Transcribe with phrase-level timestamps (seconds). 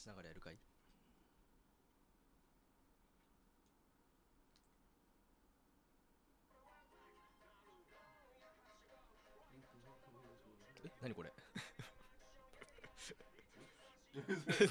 [0.00, 0.56] しながらやるかい？
[10.84, 11.30] え何これ？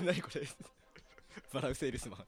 [0.02, 0.42] 何これ？
[1.54, 2.26] バラウセールスマン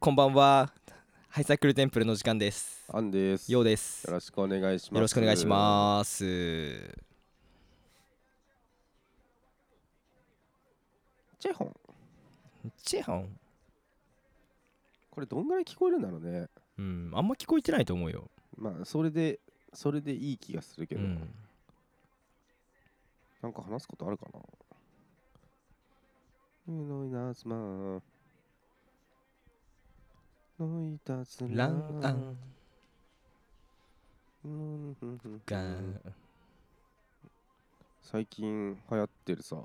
[0.00, 0.72] こんばんは。
[1.28, 2.88] ハイサイクルテンプルの時間です。
[2.94, 3.52] アンです。
[3.52, 4.04] ようです。
[4.06, 4.94] よろしくお願いします。
[4.94, 6.24] よろしくお願いします。
[11.40, 11.74] チェホン。
[12.84, 13.26] チェハン？
[15.10, 16.46] これどんぐらい聞こえるんだろうね。
[16.78, 18.30] うんあんま聞こえてないと思うよ。
[18.56, 19.40] まあそれで
[19.74, 21.28] それでいい気がするけど、うん。
[23.42, 24.26] なんか話すことあるか
[26.68, 26.72] な？
[26.72, 27.48] ノイナス
[30.58, 32.36] マンノイタスランアン。
[34.44, 34.50] うん。
[34.50, 34.54] う
[34.96, 36.00] んうんガン
[38.02, 39.56] 最近流行ってるさ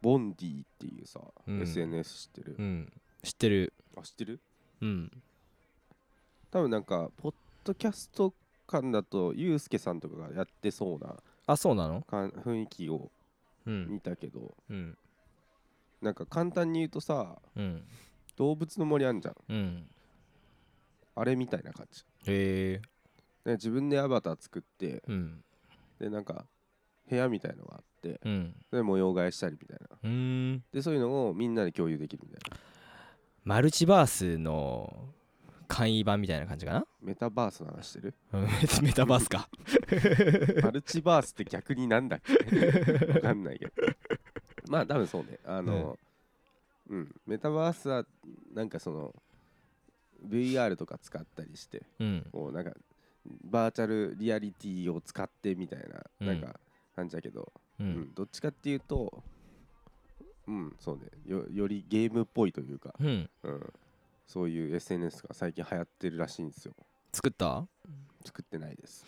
[0.00, 1.60] ボンディっていうさ、うん。
[1.60, 2.92] SNS 知ってる、うん。
[3.22, 3.72] 知ってる。
[3.96, 4.40] あ知ってる？
[4.80, 5.10] うん。
[6.50, 8.32] 多分なんかポッドキャスト
[8.66, 12.00] 感だとユうスケさんとかがやってそうなあそうなの？
[12.02, 13.10] かん雰囲気を
[13.66, 13.88] うん。
[13.88, 14.96] 見たけど、うん。
[16.00, 17.82] なんか簡単に言うとさうん。
[18.36, 19.34] 動物の森あんじゃん。
[19.48, 19.86] うん
[21.20, 22.02] あれみたいな感じ。
[22.26, 22.80] へえ
[23.44, 25.42] で自分でアバター作ってうん。
[25.98, 26.46] でなんか
[27.10, 28.54] 部屋みたいのがあってうん。
[28.70, 30.60] で模様替えしたりみたいな。
[30.72, 32.56] でそういうのをみんなで共有できるみたいな。
[33.44, 35.08] マルチバースの
[35.66, 36.84] 簡易版みたいな感じかな？
[37.02, 38.14] メタバースの話してる？
[38.32, 38.42] うん。
[38.82, 39.48] メタバースか。
[40.62, 43.06] マルチバースって逆になんだっけ？
[43.14, 43.72] わかんないけど。
[44.68, 45.38] まあ多分そうね。
[45.44, 45.98] あの、
[46.90, 47.14] うん。
[47.26, 48.04] メタバースは
[48.54, 49.14] なんかその
[50.26, 52.26] VR とか使ったりしてうん。
[52.32, 52.72] こうなんか
[53.44, 56.26] バーチャルリアリティを使ってみたいな、うん。
[56.26, 56.58] なんか
[56.96, 57.90] 感じだけど、ううん。
[58.00, 59.22] んどっちかっていうと
[60.46, 61.02] うんそうね。
[61.26, 63.28] よよりゲームっぽいというか、うん。
[63.42, 63.72] うん、
[64.26, 66.74] そういう SNS が最近流行ってるらしいんですよ。
[67.12, 67.66] 作った？
[68.24, 69.04] 作ってないです、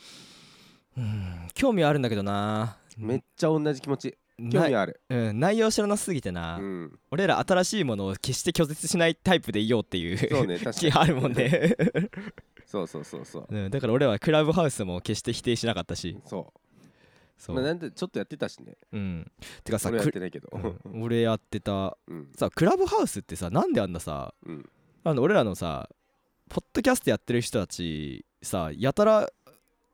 [0.97, 1.49] うん。
[1.55, 2.79] 興味はあるんだけどな。
[2.97, 4.17] めっちゃ同じ気持ち
[4.49, 5.01] 興味なある。
[5.09, 6.99] うん内容知らなすぎてな、うん。
[7.11, 10.91] 俺ら新しいものを決して拒絶しないタイプでいようっていうそうね気に。
[10.91, 11.77] があるもんね、
[12.67, 13.47] そうそうそうそう。
[13.51, 16.17] うん、だから俺はクラブハウスも決して否定しなかったし。
[16.25, 16.61] そう。
[17.37, 18.77] そう、まあ、なんでちょっとやってたしね。
[18.93, 19.33] うん。
[19.65, 20.49] てかさ俺はやっくてないけど。
[20.53, 22.29] うん俺やってたうん。
[22.37, 24.69] さクラブハウスってさなんであんなさうん。
[25.05, 25.89] あの俺らのさ
[26.51, 29.31] ポッドキャストやってる人たちさやたら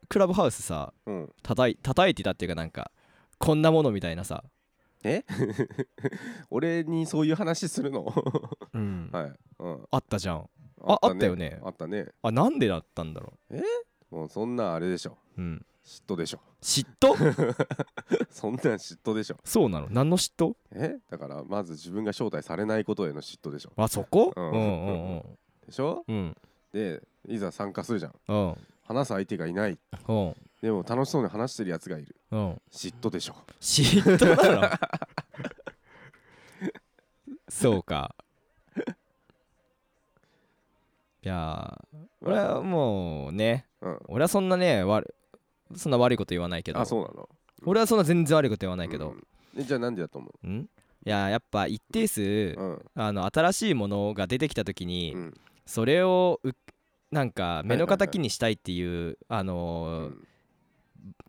[0.09, 1.33] クラブハウスさうん。
[1.43, 2.91] 叩い叩いてたっていうかなんか
[3.39, 4.45] こんなものみたいなさ、
[5.05, 5.25] え？
[6.51, 8.13] 俺にそういう話するの？
[8.73, 9.11] うん。
[9.13, 10.49] はい、うん、あったじゃん。
[10.83, 11.61] ああったよね。
[11.63, 12.09] あったね。
[12.23, 13.35] あなんでだったんだろ
[14.11, 15.17] もうそんなんあれでしょ。
[15.37, 16.41] う、うん、嫉妬でしょ。
[16.63, 17.15] 嫉妬？
[18.31, 19.37] そんなん嫉妬でしょ。
[19.45, 19.89] そうなの？
[19.91, 20.55] 何の嫉妬？
[20.73, 20.97] え？
[21.11, 23.73] だからまず自分が招待されないことへの嫉妬でしょ。
[23.77, 25.39] あそこ、ううんん、うんうん。
[25.67, 26.05] でしょ？
[26.07, 26.37] うん。
[26.73, 28.15] でいざ参加するじゃん。
[28.29, 28.57] うん。
[28.83, 29.79] 話す相手がいない。
[30.09, 30.35] うん
[30.67, 32.17] でも楽しそうに話してるやつがいる。
[32.33, 32.61] うん。
[32.73, 33.37] 嫉妬でしょ。
[33.61, 34.71] 嫉妬なの？
[37.49, 38.17] そうか。
[41.23, 43.99] いやー俺はもうねうん。
[44.09, 45.15] 俺はそんなね悪
[45.77, 47.29] そんな悪いこと言わないけどあそうなの？
[47.65, 49.23] 俺はそんな全然悪いこと言わないけど、うん。
[49.57, 50.47] えじゃあなんでだと思う？
[50.49, 50.63] ん？
[50.63, 50.69] い
[51.09, 52.85] ややっぱ一定数、ううん。
[52.97, 55.35] あの新しいものが出てきた時に、うん。
[55.65, 56.51] それをう
[57.13, 60.29] なんか目の敵にしたいっていう、あうのーん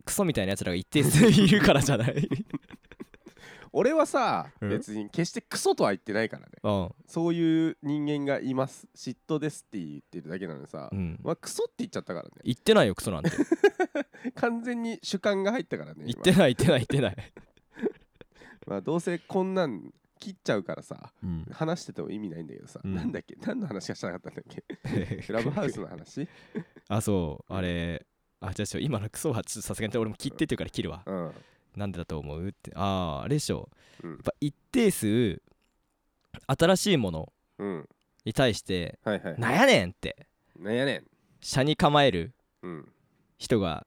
[0.04, 2.28] クソみたいなやつらが一定数いるからじゃない？
[3.72, 4.70] 俺はさうん？
[4.70, 6.52] 別に決してクソとは言ってないからね。
[6.62, 6.90] うん。
[7.06, 8.88] そういう人間がいます。
[8.96, 11.18] 嫉妬ですって言ってるだけなのにさうん。
[11.22, 12.30] まあクソって言っちゃったからね。
[12.44, 13.30] 言ってないよクソなんて。
[14.34, 17.16] 完全に主観が入ったからね言ってない言ってない言ってない、
[18.66, 22.94] 今 まあどうせこんなん切っちゃうからさうん、話してても意味ないんだけどさ、うん。
[22.94, 23.36] なんだっけ？
[23.40, 25.22] 何の話がしたかったんだっけ？
[25.24, 26.26] クラブハウスの話？
[26.88, 27.52] あそう。
[27.52, 28.06] あれ
[28.40, 31.02] あじゃあ今のクソはちょっとさすがに俺も切ってっていうから切るわ。
[31.06, 31.32] うん。
[31.76, 32.48] なんでだと思う？
[32.48, 32.72] って。
[32.74, 33.68] あああれでしょ。
[34.02, 34.10] うん。
[34.12, 35.42] やっぱ一定数
[36.46, 37.88] 新しいものうん。
[38.24, 40.26] に対してはいはいなんやねんって。
[40.58, 41.04] なんやねん。
[41.40, 42.32] 車に構える
[42.62, 42.92] うん。
[43.38, 43.86] 人が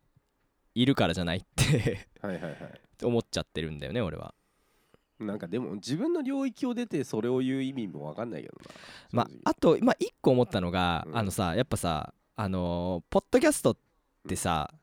[0.75, 2.07] いるからじゃないって。
[2.21, 2.56] はいはいはい。
[3.04, 4.33] 思っちゃってるんだよね俺は。
[5.19, 8.71] なんかでも自分の領域を出てそれを言う意味も分かんないけどな。
[9.12, 11.18] まああとまあ一個思ったのが、うん。
[11.18, 13.81] あのさやっぱさあのーポッドキャストって
[14.35, 14.73] さ、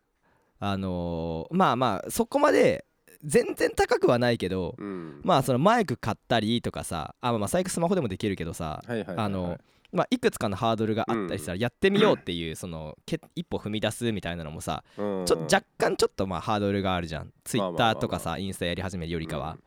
[0.61, 2.85] あのーまあまあそこまで
[3.25, 5.21] 全然高くはないけどうん。
[5.25, 9.59] まあそのマイク買ったりとかさあまあ最悪スマホでもできるけどさはいあの
[9.91, 15.25] まあいくつかのハードルがあったりしたらやってみようっていうそのけ一歩踏み出すみたいなのもさうん。
[15.27, 17.33] ちょ若干ちょっとまあハードルがあるじゃん。
[17.45, 19.57] ツイッターとかさインスタやり始めるよりかは、うん。
[19.57, 19.61] っ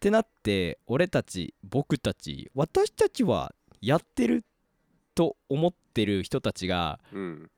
[0.00, 3.52] てなって俺たち僕たち私たちは
[3.82, 4.44] やってる
[5.14, 7.50] と思ってる人たちがうん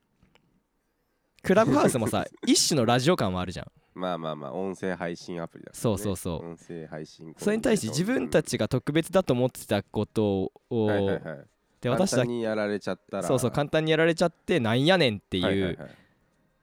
[1.42, 3.66] クラブハウスもさ 一種のラジオ感はあるじゃん。
[3.94, 5.72] まあまあまあ音声配信アプリだね。
[5.74, 6.46] そうそうそう。
[6.46, 11.46] 音声配信それに対して自分たちが特別だと思ってたことを、はいはいはい。
[11.80, 13.22] で私たち簡単にやられちゃったら。
[13.24, 15.78] そうそう簡単にやられちゃってなんやねんってはいうはい。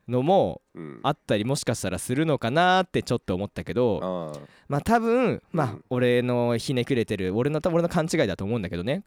[0.07, 0.99] のもうん。
[1.03, 4.33] あったりもしかしたらするのかなってちょっと思ったけど
[4.67, 5.83] まあ多分まあうん。
[5.91, 9.03] 俺のひねくれてる俺の俺の勘違いだと思うんだけどね、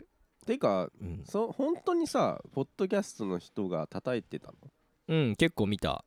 [0.46, 4.54] てかうん、そ本当にさポッドキャストの人が叩いてたの？
[5.08, 6.04] うん、結構見た。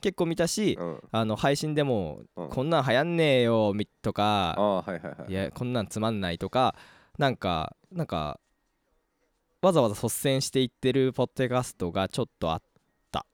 [0.00, 1.00] 結構見たしうん。
[1.10, 2.48] あの配信でもうん。
[2.50, 4.84] こんなん流行んねえよみとあか
[5.28, 6.76] いやこんなんつまんないとか
[7.18, 8.38] なんかなんか
[9.62, 12.62] わざわざ率先していってるポッドキャストがちょっとあっ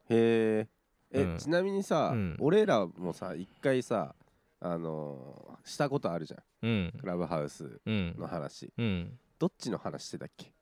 [0.09, 0.65] へ
[1.11, 1.37] ええ、うん。
[1.37, 2.37] ちなみにさ、うん。
[2.39, 4.15] 俺らもさ一回さ
[4.61, 6.41] あのーしたことあるじゃん。
[6.61, 6.93] うん。
[6.99, 8.15] クラブハウスうん。
[8.17, 8.71] の話。
[8.77, 9.19] うん。
[9.37, 10.53] どっちの話してたっけ？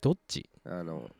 [0.00, 0.48] どっち？
[0.64, 1.10] あの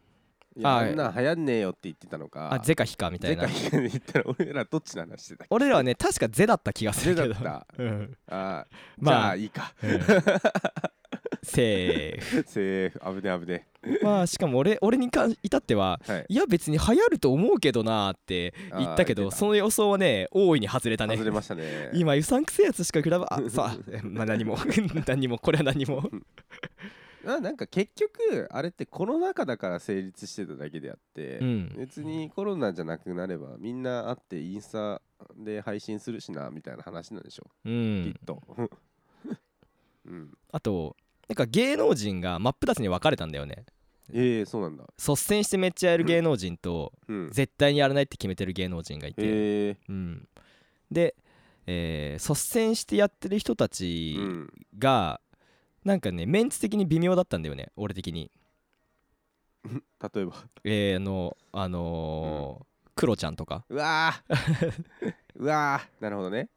[0.57, 3.47] いやああんなん流行んねえよって言ってたのかあゼかヒかみたいな。
[3.47, 5.55] ゼかヒ言ったら俺らどっちの話してたっけ？
[5.55, 7.45] 俺らはね確かゼだった気がすゼるけど。
[7.45, 7.83] だった。
[7.83, 8.17] うん。
[8.29, 9.73] あー まあじゃあいいか。
[9.83, 10.01] うん。
[11.43, 12.45] セーフ。
[12.49, 13.21] セーフ。
[13.23, 13.47] 危ね危
[13.91, 16.27] ねまあしかも俺俺にか至ってははい。
[16.29, 19.23] いや別に流行ると思うけどなーって言ったけあー言ってた。
[19.23, 21.15] どその予想はね大いに外れたね。
[21.17, 21.91] 外れましたね。
[21.95, 24.59] 今うさんくせえやつしかクラブあさあ まあ何も。
[25.07, 25.39] 何も。
[25.39, 26.03] これは何も
[27.25, 31.75] ななんか結局あれってコロナ禍だから成立してただけであって、うん。
[31.77, 35.03] 別にコロナじゃなくなればみんな会ってインスタ
[35.37, 37.69] で配信するしなみたいな話なんでしょ、う。
[37.69, 38.43] きっんと。
[40.07, 40.33] うん。
[40.53, 40.97] あと
[41.29, 43.65] なんか芸能人が真っ二つに分かれたんだよね。
[44.13, 44.85] ええそうなんだ。
[44.97, 47.31] 率先してめっちゃやる芸能人とうん。
[47.31, 49.77] 絶対にやらないって決めてる芸能人がいて、ええ。
[49.89, 50.29] うん、
[50.91, 51.15] で、
[51.67, 54.53] えー率先してやってる人たちうん。
[54.79, 55.21] が
[55.85, 58.31] なんかねメンツ的に微妙だったんだよね俺的に。
[59.65, 60.33] 例えば？
[60.65, 64.75] えー、あのあのークロちゃんとか、うわー。
[65.39, 66.03] うわー。
[66.03, 66.49] なるほどね。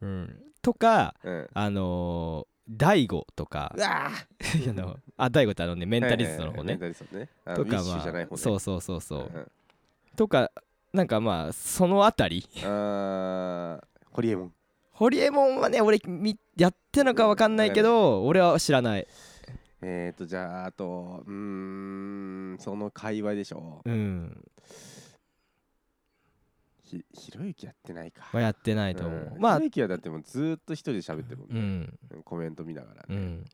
[0.64, 1.50] とかうん。
[1.54, 3.74] あのー大悟とか。
[3.76, 4.70] うわー。
[4.72, 6.78] あのあ大悟ってあのねメンタリストの方ね。
[6.78, 8.04] とかま
[8.34, 9.52] あそうそうそうそう、ん。
[10.16, 10.52] とか
[10.94, 12.48] なんかまあそのあたり。
[12.64, 14.54] あーホリエモン
[15.02, 19.08] ホリエモンはね俺みやってんのか分かんないけど俺は知らない。
[19.82, 23.82] えーとじゃああとうーんその会話でしょ。
[23.84, 24.46] うん。
[26.84, 28.22] ひひろゆきやってないか。
[28.32, 29.42] はやってないと思う、うん。
[29.42, 32.00] まあひろゆきはだってもうずーっと一人で喋ってるもんね、うん。
[32.18, 33.46] うんコメント見ながらね、うん。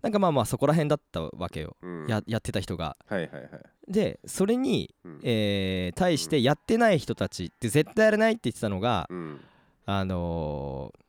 [0.00, 2.06] なんかまあまあそこら辺だったわけよ、うん。
[2.08, 2.96] ややってた人が。
[3.06, 3.50] はいはいはい、
[3.86, 5.20] でそれに、うん。
[5.22, 9.40] えー対してやってない人たちって絶対やらないって言ってたのが、うん
[9.86, 11.00] あのー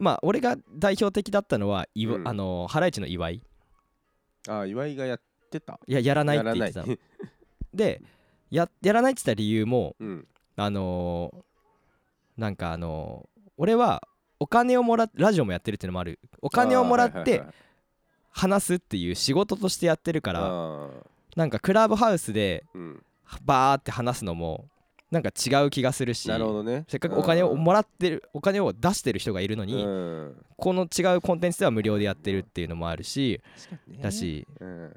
[0.00, 2.28] まあ俺が代表的だったのは、いわうん。
[2.28, 3.40] あのーハライチの岩井。
[4.48, 5.20] ああ岩井がやっ
[5.50, 5.78] てた。
[5.86, 6.84] いややらないって言ってた。
[6.84, 6.96] の
[7.72, 8.02] で
[8.50, 10.28] ややらないって言った理由もうん。
[10.56, 14.02] あのーなんかあのー俺は
[14.40, 16.18] お金をもらっラジオもやってるっていうのもある。
[16.42, 17.44] お金をもらって
[18.32, 20.90] 話すっていう仕事としてやってるから
[21.36, 23.04] なんかクラブハウスでうん。
[23.42, 24.68] バーって話すのも
[25.14, 26.84] なんか違う気がするしなるほどね。
[26.88, 30.44] せっかくお金をうんもらってるお金を出してる人がいるのに、うん。
[30.56, 33.40] この違うコンテンツでは無料でやってるっていうのもあるし
[34.00, 34.96] だしうん。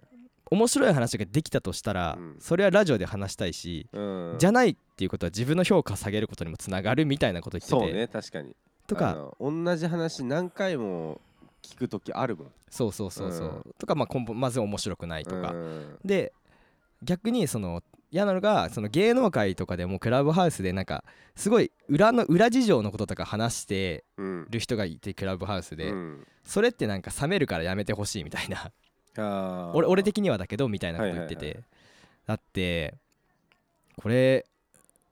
[0.50, 2.36] 面白い話ができたとしたら、うん。
[2.40, 4.36] それはラジオで話したいし、うん。
[4.40, 8.56] じゃないっていうことは自分の評価を下げることにもつながるみたいなこと言っててそうね確かに。
[8.86, 11.22] あとかの同じ話何回も
[11.62, 12.48] 聞く時あるもん。
[12.72, 13.74] そうそうそうそう、うん。
[13.78, 16.00] とかまあまず面白くないとか、うん。
[16.04, 16.34] で
[17.04, 21.04] 逆にその嫌なのがその芸能界とかでもクラブハウスでなんか
[21.36, 24.48] すごい裏の裏事情のこととか話してうん。
[24.50, 26.28] る人がいてクラブハウスで、うん。
[26.44, 28.72] それってなんか冷めるからやめてほしいみたいな。
[29.74, 31.60] 俺俺的にはだけどみたいなこと言ってて、
[32.28, 32.94] だって
[34.02, 34.46] これ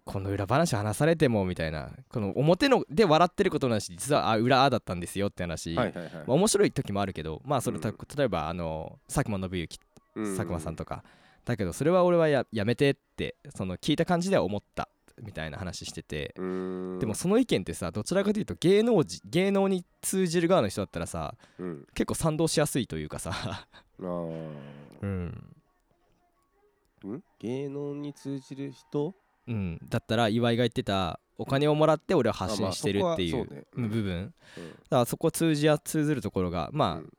[0.06, 1.90] この裏話話されてもみたいな。
[2.10, 6.14] この表ので笑ってることなし実はあ裏ああだったんですよって話、はいはいはい。
[6.14, 7.98] まあ、面白い時もあるけどまあそれたうん。
[8.16, 9.80] 例えばあの佐久間信行
[10.16, 10.38] うん。
[10.38, 11.04] 佐久間さんとか
[11.46, 14.90] だけどそれは俺はややめてってその聞いた感じでは思った
[15.22, 16.34] みたいな話してて。
[16.38, 17.00] うん。
[17.00, 21.88] でもその意見ってさどちらかというと芸能人芸能に通じる側の人だったらさうん。
[21.94, 23.68] 結構賛同しやすいというかさ。
[24.00, 24.08] う
[25.06, 25.28] ん。
[25.28, 25.54] ん？
[27.40, 29.14] 芸能に通じる人？
[29.48, 34.34] うん、だったら岩井が言ってたお金をもらって俺は発信してるっていう部分。
[34.58, 34.72] うん。
[34.72, 37.14] だからそこ通じや通ずるところがまあ、うん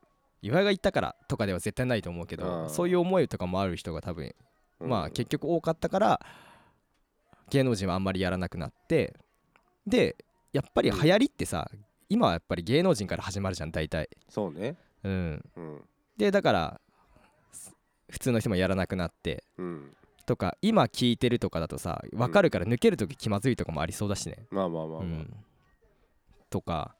[0.47, 2.69] 岩井が言ったからとかでは絶対ないと思うけあどー。
[2.69, 4.35] そういう思いとかもある人が多分
[4.81, 4.89] うん。
[4.89, 6.21] まあ結局多かったから
[7.51, 9.15] 芸能人はあんまりやらなくなって
[9.87, 10.17] で
[10.53, 11.71] やっぱり流行りってさ
[12.09, 14.09] 今はやっぱり芸能人から始まるじゃん大体。
[14.29, 14.77] そうね。
[15.05, 15.45] うん。
[15.57, 15.81] うん。
[16.17, 16.81] でだから
[17.53, 17.75] す
[18.09, 19.97] 普通の人もやらなくなってうん。
[20.25, 24.47] とか今聞いてるとかだとさ分かるから抜ける時気まずいとかもありそうだしね。
[24.51, 25.01] まあまあまあまあ。
[25.01, 25.37] うん。
[26.51, 26.95] とか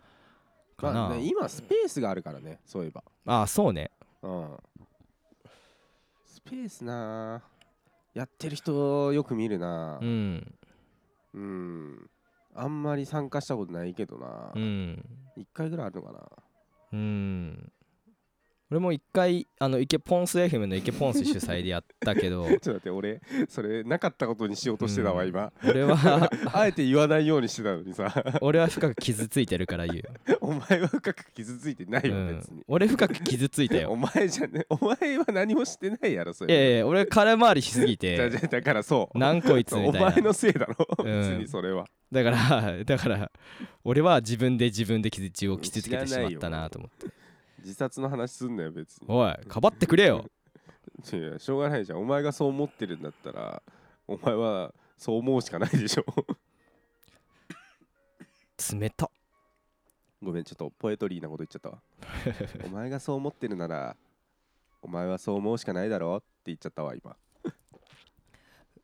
[0.77, 0.93] かな。
[0.93, 3.03] まあね今スペースがあるからねそういえば。
[3.27, 3.91] ああそうね。
[4.23, 4.57] うん。
[6.25, 7.37] スペースな。
[7.37, 7.43] あ
[8.15, 9.99] やってる人よく見るな。
[10.01, 10.55] うん。
[11.35, 12.11] うん。
[12.55, 14.53] あんまり参加したことないけどな。
[14.55, 15.05] うん。
[15.37, 16.21] 一回ぐらいあるのかな。
[16.93, 17.73] うん
[18.69, 22.49] 俺も一回あの池ポンス FM の池ポンス主催でやったけど。
[22.51, 25.29] ちょっと待って俺それなかったことにしようとしてたわうん。
[25.29, 25.53] 今。
[25.65, 26.29] 俺は。
[26.53, 28.13] あえて言わないようにしてたのにさ。
[28.41, 30.03] 俺は深く傷ついてるから言う、
[30.41, 32.37] お前は深く傷ついてないようん。
[32.39, 36.53] 別に、俺深く傷ついたおよ前じゃねお前は何もしてないやろそれ。
[36.53, 38.31] いやいや俺空回りしすぎて。
[38.49, 39.19] だからそう。
[39.19, 40.11] なんこいつみおたいな。
[40.11, 41.05] 前のせいだろうん。
[41.05, 41.87] 別にそれは。
[42.11, 43.31] だからだから
[43.85, 47.07] 俺は自分で自分で傷自を傷つけてしまったなと思って
[47.67, 49.07] 自殺の話すんなよ別に。
[49.09, 50.25] おいかばってくれよ。
[51.13, 51.99] いやしょうがないじゃん。
[51.99, 53.61] お前がそう思ってるんだったら
[54.07, 56.05] お前はそう思うしかないでしょ。
[58.73, 59.11] 冷た。
[60.23, 61.83] ごめんちょっとポエトリーなこと言っちゃったわ。
[62.65, 63.97] お前がそう思ってるなら
[64.81, 67.17] お前はそう思うしかないだろって言っちゃったわ今。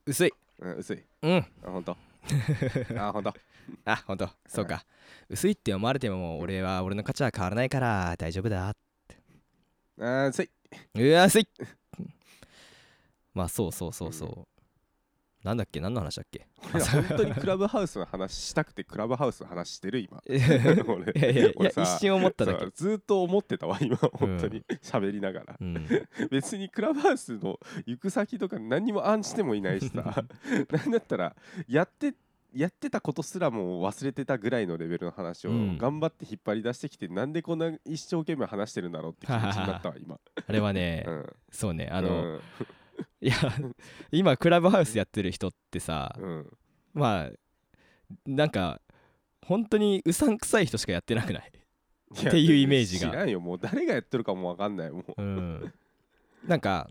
[0.05, 0.35] 薄い。
[0.59, 1.05] うん薄い。
[1.23, 1.37] うん。
[1.37, 1.97] あ本当。
[2.99, 3.33] あ本当
[3.85, 4.85] あほんとそうか。
[5.29, 8.75] 薄いって思われても俺は俺の価値は変わらないから大丈夫だ
[10.01, 10.51] あ薄い。
[10.95, 11.49] うわ薄い。
[13.35, 15.81] まあそうそうそうそう、なんだっけ？
[15.81, 16.47] 何の話だっけ？
[16.75, 20.23] 俺ら本当にクラブハウスの話したくてクラブハウスの話してる今。
[20.29, 22.67] いやいやい俺やいやいや俺さ一瞬思っただけ。
[22.75, 24.63] ずーっと思ってたわ今本当に。
[24.83, 25.57] 喋りながら。
[25.59, 25.87] うん。
[26.31, 30.03] 別にクラブハウスの行く先とか何にも案じてもいないしさ。
[30.71, 31.35] なんだったら
[31.69, 32.15] やって
[32.55, 35.79] やってたことすらも忘れてたぐらいのレベルの話をうん。
[35.79, 40.19] 頑張って引っ張り出してきて、なんでこんな一生懸命話してるんだろうって気持ちになったわ今。
[40.47, 41.27] あれはね、 うん。
[41.51, 42.41] そうねあの、うん。
[43.21, 43.35] いや
[44.11, 46.59] 今クラブハウスやってる人ってさ、うん。
[46.93, 47.31] まあ
[48.27, 48.81] なんか
[49.47, 51.53] 本当にうさんくさい人しかやってなくない？
[52.23, 53.11] やっていうイメージが。
[53.11, 55.23] 知らんよもう誰がやってるかも分かんないもう。
[55.23, 55.73] うん。
[56.47, 56.91] なんか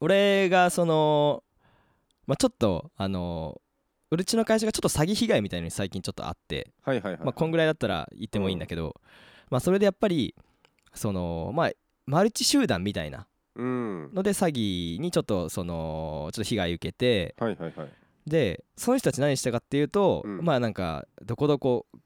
[0.00, 1.42] 俺がその
[2.26, 3.60] まあちょっとあの
[4.20, 6.92] うちの会社がちょっと詐欺被害みたいなのに最近ちょっとあって、ま
[7.26, 9.00] あ、こんぐらいだったら言ってもいいんだけど、
[9.50, 10.34] まあそれでやっぱり
[10.94, 11.70] そのまあ
[12.06, 14.10] マルチ集団みたいなうん。
[14.14, 17.88] ので詐欺にちょっとそのちょっと被害受けてはいはいはい。
[18.26, 20.44] でその人たち何したかっていうと、うん。
[20.44, 22.00] まあなんかどこどこっ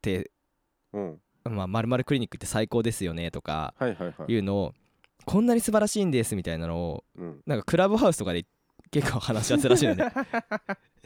[0.00, 0.30] て
[0.92, 1.20] うん。
[1.44, 4.74] まあ、〇〇クリニックって最高ですよねとかはいうのを
[5.26, 7.40] こんなに素晴らしいんですみたいなのをうん。
[7.46, 8.44] なんかクラブハウスとかで
[9.00, 10.12] 結構話し合ってたらしいのね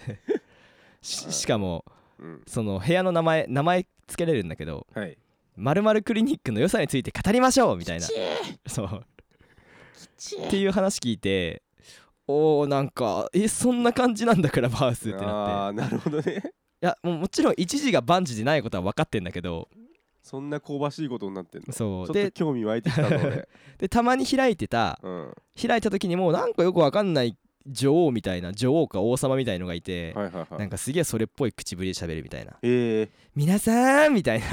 [1.02, 1.84] ししかも
[2.18, 2.42] うん。
[2.46, 5.16] その部屋の名前名前つけれるんだけどはい。
[5.56, 8.06] 〇〇クリニックの良さについて語りましょうみたいな。
[8.66, 9.04] そう。
[10.46, 11.62] っていう話聞いて
[12.26, 15.26] おーなんかえそんな感じなんだクラブハウスってなって。
[15.26, 16.42] ああなるほどね。
[16.82, 19.68] いやもうもちろん一時が万事でないことは分かってんだけど。
[20.22, 21.72] そんな香ばしいことになってんの？
[21.72, 23.48] ちょっとそうで興味湧いてきたの俺。
[23.78, 25.00] でたまに開いてた。
[25.02, 25.34] うん。
[25.60, 27.36] 開いた時にもうなんかよく分かんない
[27.66, 30.58] 女王みたいな女王か王様みたいのがいて、はいはいはい。
[30.58, 32.56] なんかすげえそれっぽい口ぶりで喋るみたいな。
[32.62, 34.46] ええ「皆さん!」みたいな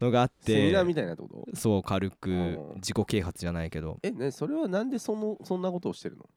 [0.00, 1.56] のがあっセミナーみてたいなってこと？
[1.56, 3.98] そう軽くうん自己啓発じゃないけど。
[4.02, 6.28] えねそれはなんでそのそんなことをしてるの？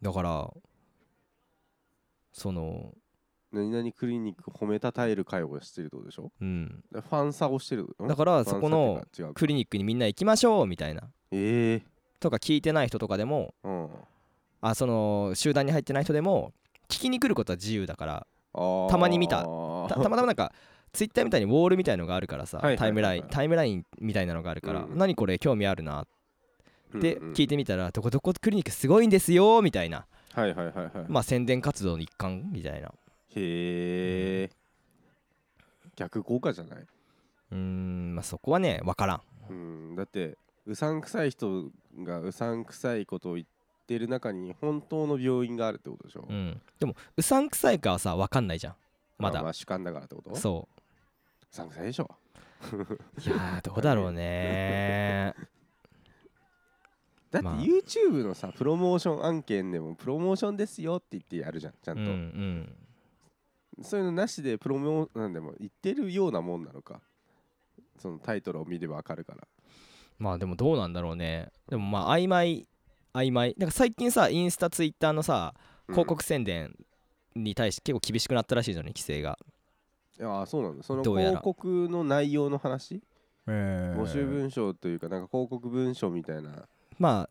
[0.00, 0.50] だから
[2.32, 2.94] その
[3.52, 6.30] 何々クリニック褒めたたえる会をしてるってことでしょ？
[6.40, 6.84] うん。
[6.92, 11.00] ファンサをしてるだからそこのクリニックにみんな行きましょうみたいな。
[11.02, 11.90] クええ
[12.20, 13.88] とか聞いてない人とかでもうん
[14.60, 16.52] あその集団に入ってない人でも
[16.88, 18.26] 聞きに来ることは自由だから
[18.90, 19.38] たまに見た。
[19.88, 20.52] たたまたまなんか
[20.92, 24.98] ツイッターみたいにウォールみたいのがあるからさ、タイムラインタイムラインみたいなのがあるから、うん。
[24.98, 26.06] 何これ興味あるなっ
[27.00, 30.04] てうんうん聞いてみたら、どこどこクリニックすごいんですよみたいな。
[30.32, 30.90] はいはいはいはい。
[31.08, 32.88] まあ宣伝活動の一環みたいな。
[32.88, 32.92] へ
[33.36, 34.50] え。
[35.96, 36.80] 逆効果じゃない？
[36.80, 39.22] うーんまあそこはね分からん。
[39.48, 39.52] う
[39.92, 40.36] んだって
[40.66, 41.70] うさんくさい人
[42.04, 43.46] がうさんくさいことを言っ
[43.90, 46.24] てる中に本当の病院があるってことでしょ？
[46.28, 46.62] うん。
[46.78, 48.74] でもうさんくさいかはさ分かんないじゃん。
[49.18, 49.40] まだ。
[49.40, 50.30] あまあ主観だからってこと？
[50.30, 50.80] うそう。
[51.50, 52.08] さんくさいでしょ？
[53.26, 55.34] いやーどうだろうね。
[57.32, 57.58] だってまあ。
[57.58, 62.06] YouTube のさプロモーション案件でもプロモーションですよって言ってやるじゃんちゃんうんう
[63.78, 63.84] と、ん。
[63.84, 67.00] そういうのなしでプロモなんでも言ってるようなもんなのか？
[67.98, 69.48] そのタイトルを見ればわかるから。
[70.18, 71.50] まあでもどうなんだろうね。
[71.68, 72.68] でもまあ曖昧
[73.12, 73.54] 曖昧。
[73.58, 75.54] なんか最近さインスタツイッターのさ
[75.88, 76.74] 広告宣伝
[77.34, 79.38] に対して結構厳しくなったらしいじゃん規制が。
[80.18, 80.82] うん、いやそうなんだ。
[80.82, 81.30] そのどうやら。
[81.30, 83.02] 広告の内容の話？
[83.46, 86.66] 募募集文章というかなんか広告文章みたいな。
[86.98, 87.30] まあ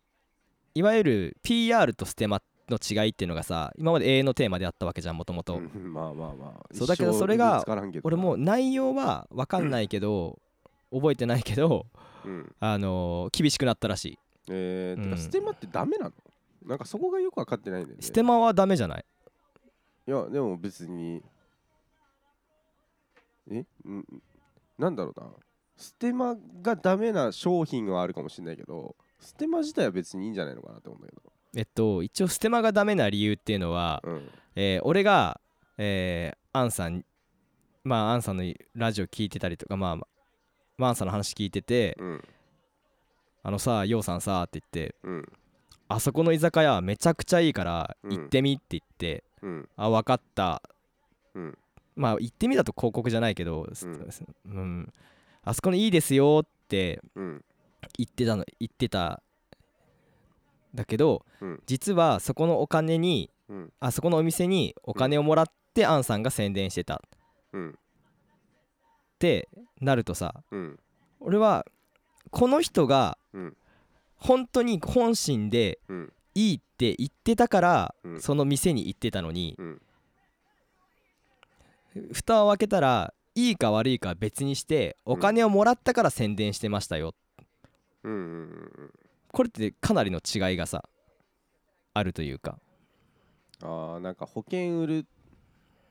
[0.76, 6.76] いわゆる PR とステマの違いっていうのがさ今まで永遠のテーマであったわけじゃんもともとうんまあまあまあ。
[6.76, 7.64] そうだけどそれが
[8.04, 10.40] 俺も内容は分かんないけど
[10.92, 11.86] 覚えてないけど
[12.26, 12.56] うん。
[12.60, 15.18] あのー厳しくなったらしいえー、てかうん。
[15.18, 16.12] ステマってダメなの？
[16.66, 18.02] なんかそこがよく分かってないんだよね。
[18.04, 19.06] ステマはダメじゃない？
[20.08, 21.22] いやでも別に。
[23.52, 23.60] え？
[23.88, 24.06] ん
[24.78, 25.28] なんだろうな。
[25.78, 31.18] ステマがダメな商品はあるかもしれないけどステマ自体は別にいいんじゃないのかなって思うんだけ
[31.58, 34.30] えっと一応ステマがダメな理由っていうのは、どうん。
[34.58, 35.40] えー俺が、
[35.78, 37.06] えーアンさん
[37.86, 38.44] まあアンさんの
[38.76, 42.24] ラジオ聞いてたりとかまあまあアンさんの話聞いててうん
[43.44, 45.26] 「あのさヨウさんさ」って言ってうん
[45.88, 48.12] 「あそこの居酒屋めちゃくちゃいいからうん。
[48.12, 50.62] 行ってみ」って言ってうん「あ分かった」
[51.34, 51.58] うん。
[51.96, 54.10] まあ行ってみだと広告じゃないけど、すうん。
[54.46, 54.94] うん。
[55.44, 57.46] あそこのいいですよってうん。
[57.98, 59.22] 言ってたの言ってた。
[60.74, 61.64] だけど、うん。
[61.66, 63.74] 実はそこのお金にうん。
[63.80, 66.96] あそこのお店にお金をもらってアンさんが宣伝してた。
[66.96, 67.00] っ
[67.54, 67.80] うん。
[69.18, 69.50] て
[69.82, 70.80] なるとさうん。
[71.20, 71.66] 俺は
[72.32, 73.58] この人がうん。
[74.16, 76.14] 本当に本心でうん。
[76.36, 78.22] いいって言ってたから、うん。
[78.22, 79.82] その店に行ってたのに、うん。
[82.14, 87.16] 蓋を開けたらいいか悪いかは別にしてお金をもらったから宣伝してましたよ、
[88.04, 88.94] うんうんうん
[89.32, 90.90] これってかなりの違いがさ
[91.94, 92.58] あるというか。
[93.62, 95.06] あーなんか保険売る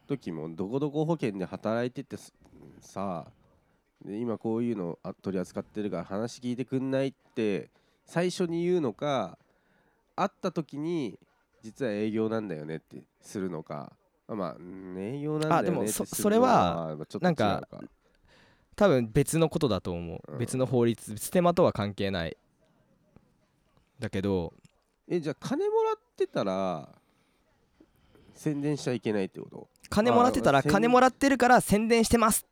[0.09, 2.33] 時もどこどこ保険で働いててす
[2.81, 3.27] さ
[4.05, 7.69] で今こういうのあ取り扱ってるから話聞いてくんないって
[8.05, 9.39] 最初に言うのか
[10.17, 11.19] 会った時に
[11.63, 13.93] 実は営業なんだよねってするのか。
[14.29, 14.57] まあ
[14.99, 17.67] 営業なんだよねあでもそってするそれはなんか
[18.77, 20.39] 多分別のことだと思う、うん。
[20.39, 22.37] 別の法律ステマとは関係ない。
[23.99, 24.53] だけど
[25.09, 26.89] えじゃあ金もらってたら
[28.35, 29.69] 宣伝しちゃいけないってこと？
[29.89, 32.47] 金もらってたら金もらってるから宣伝してます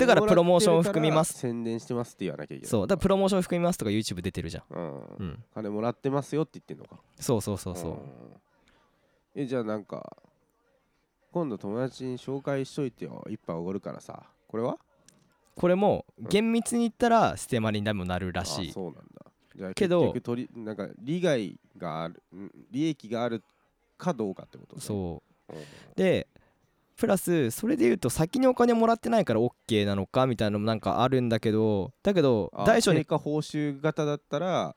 [0.00, 4.64] だからプロモーションを含みます宣伝してますって言わなきゃいけないそうだからプロモーション含みますとか YouTube 出てるじゃん。
[4.70, 5.00] うん。
[5.00, 5.44] うん。
[5.54, 7.02] 金もらってますよって言ってんのか。
[7.18, 7.96] そうそうそうそう、ん。
[9.34, 10.16] えじゃあなんか
[11.32, 13.24] 今度友達に紹介しといてよ。
[13.28, 14.22] 一杯おごるからさ。
[14.48, 14.78] これは？
[15.54, 16.28] これもうん。
[16.28, 18.70] 厳密に言ったらステマにでもなるらしい。
[18.70, 19.02] あそうなんだ。
[19.54, 23.42] じゃあけど取りなんか利害があるん利益がある
[23.96, 24.82] かどうかってことね。
[24.82, 25.52] そう。
[25.54, 25.62] うん。
[25.94, 26.26] で
[26.96, 34.74] プラスそれで言うと先にお金もらってないから OK なのかみたいなのもなんかあるんだけどだけどあ大小に成果報酬型だったら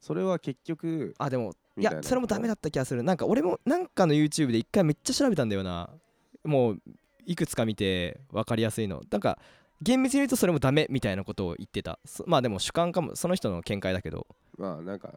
[0.00, 3.02] それは結局あでもいやそれもダメだった気がする。
[3.02, 5.88] なんか俺もなんかの YouTube で一回めっちゃ調べたんだよな。
[6.44, 6.82] もう
[7.24, 9.00] いくつか見て分かりやすいの。
[9.10, 9.38] なんか
[9.80, 11.98] 厳密に言うとそれもダメみたいなことを言ってた。
[12.04, 14.26] そまあでも主観かもその人の見解だけど。
[14.58, 15.14] まあなんか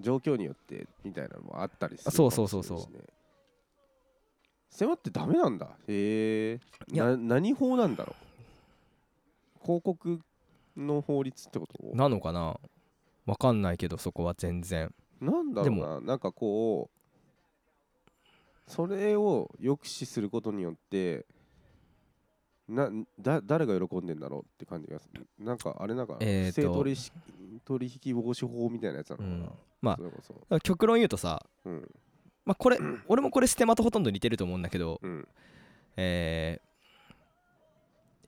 [0.00, 2.78] 状況によってみたいなのもあったりするあそうそうそうそう
[4.70, 5.66] 迫ってダメなんだ。
[5.88, 6.60] へえ。
[6.92, 7.06] いや。
[7.06, 8.14] な何法なんだろ
[9.60, 9.62] う？
[9.62, 10.20] 広告
[10.76, 11.96] の法律ってこと？
[11.96, 12.58] なのかな？
[13.26, 14.94] 分かんないけどそこは全然。
[15.20, 21.26] なんだろうでななんかこうそれを抑止することによって
[22.68, 25.26] なだ誰が喜んでんだろうって感じがする。
[25.38, 29.50] なんかあれなんか、え不正取引取引防止法みたいなやつなのかな、うん。
[29.80, 29.98] ま
[30.50, 31.90] あ極論言うとさうん
[32.48, 35.28] まあこれ俺もこれステマとほとんど似てると思うんだけどうん。
[35.98, 36.68] えー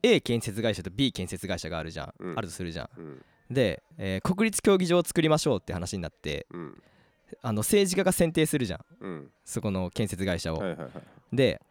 [0.03, 2.39] A 建設会社と B 建設会社があるじゃん、うん。
[2.39, 2.89] あるとするじゃん。
[2.99, 3.25] うん。
[3.51, 6.83] で、えー国立競技場を作りましょうって話になってうん。
[7.43, 8.85] あの政治家が選定するじゃん。
[9.01, 9.31] うん。
[9.45, 10.91] そこの建設会社を、はいはいはい。
[11.33, 11.63] で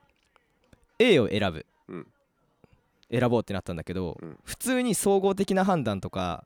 [0.97, 2.07] A を選ぶ、うん。
[3.11, 4.39] 選ぼうってなったんだけど、うん。
[4.43, 6.45] 普通に総合的な判断とか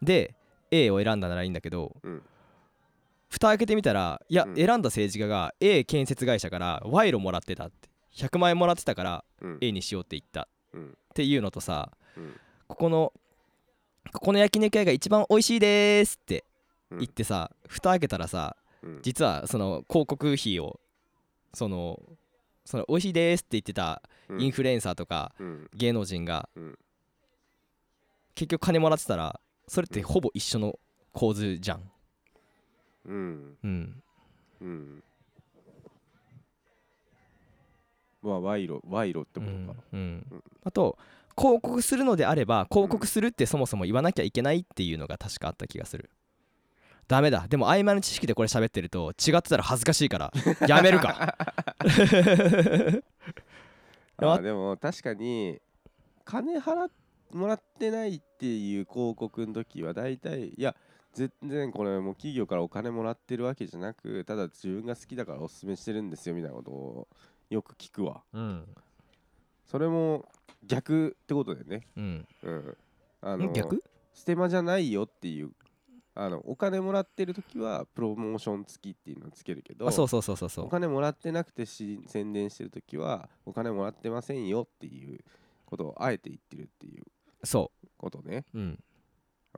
[0.00, 0.34] で
[0.70, 2.22] A を選んだならいいんだけどうん
[3.32, 4.56] 蓋開けてみたらいや、うん。
[4.56, 7.88] 選んだ政治家が A 建設会社から賄賂もらってたって。
[8.14, 9.58] 100万円もらってたからうん。
[9.62, 10.48] A にしようって言った。
[10.74, 10.88] うん。
[10.90, 12.34] っていうのとさうん。
[12.68, 13.12] ここの
[14.12, 16.44] ここの焼肉屋が一番美味しいですって
[16.90, 16.98] うん。
[16.98, 18.98] 言ってさ蓋開けたらさうん。
[19.02, 20.78] 実はその広告費を
[21.54, 21.98] その
[22.66, 24.02] その美味しいですって言ってた
[24.38, 25.70] インフルエンサーとかうん。
[25.72, 26.78] 芸能人がうん。
[28.34, 30.78] 結局金もらってたらそれってほぼ一緒の
[31.14, 31.91] 構図じゃん
[33.04, 33.56] うん。
[33.62, 34.02] うん。
[34.60, 35.02] うん。
[38.22, 39.98] まあ賄賂賄賂ってことか、うん。
[39.98, 40.26] うん。
[40.30, 40.42] うん。
[40.64, 40.98] あと
[41.36, 46.10] 広告するのであれば広告するってそもそも言わなきゃいけないっていうのが確かあった気がする。
[47.08, 47.46] ダメだ。
[47.48, 50.32] でも曖昧な知識でこれ喋ってると違ってたら恥ずかしいから
[50.68, 51.36] やめるか。
[54.18, 55.60] あーでも確かに
[56.24, 56.90] 金払っ
[57.32, 60.76] もらってないっていう広告の時は大体いや
[61.12, 67.08] 全然これもう企業からお金もらってるわけじゃなくただ自分が好きだからおすすめしてるんですよみたいなことを
[67.50, 68.22] よく聞くわ。
[68.32, 68.64] うん。
[69.66, 70.26] それも
[70.66, 71.86] 逆ってことだよね。
[71.96, 72.26] うん。
[72.42, 72.76] うん。
[73.20, 73.82] あの逆？
[74.14, 75.52] ステマじゃないよっていう。
[76.14, 80.66] あのお金もらってる時はプロモーション付きっていうのをつけるけどあそうそうそうそうそう。
[80.66, 85.20] お金もらってなくてし宣伝してる時はお金もらってませんよっていう
[85.64, 87.04] ことをあえて言ってるっていう
[87.44, 88.44] そことね。
[88.52, 88.78] ううん。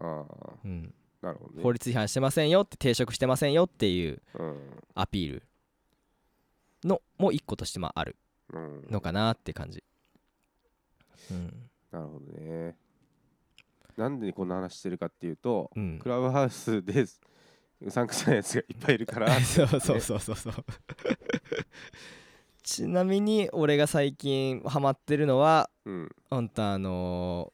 [0.00, 0.52] ああ。
[0.64, 1.62] うんなるほどね。
[1.62, 4.56] 法律違反してませんよって抵触してませんよっていううん。
[4.94, 5.42] アピール
[6.84, 8.16] のも一個としてまあある
[8.52, 8.86] うん。
[8.90, 9.82] のかなって感じ。
[11.30, 11.70] うん。
[11.90, 12.76] なるほどね。
[13.96, 15.98] なんでこんな話してるかっていうとうん。
[15.98, 17.06] クラブハウスで
[17.80, 19.28] うさんくさいやつがいっぱいいるから。
[19.40, 20.54] そうそうそうそうそう。
[22.62, 26.10] ちなみに俺が最近ハマってるのはうん。
[26.30, 27.52] 本当あの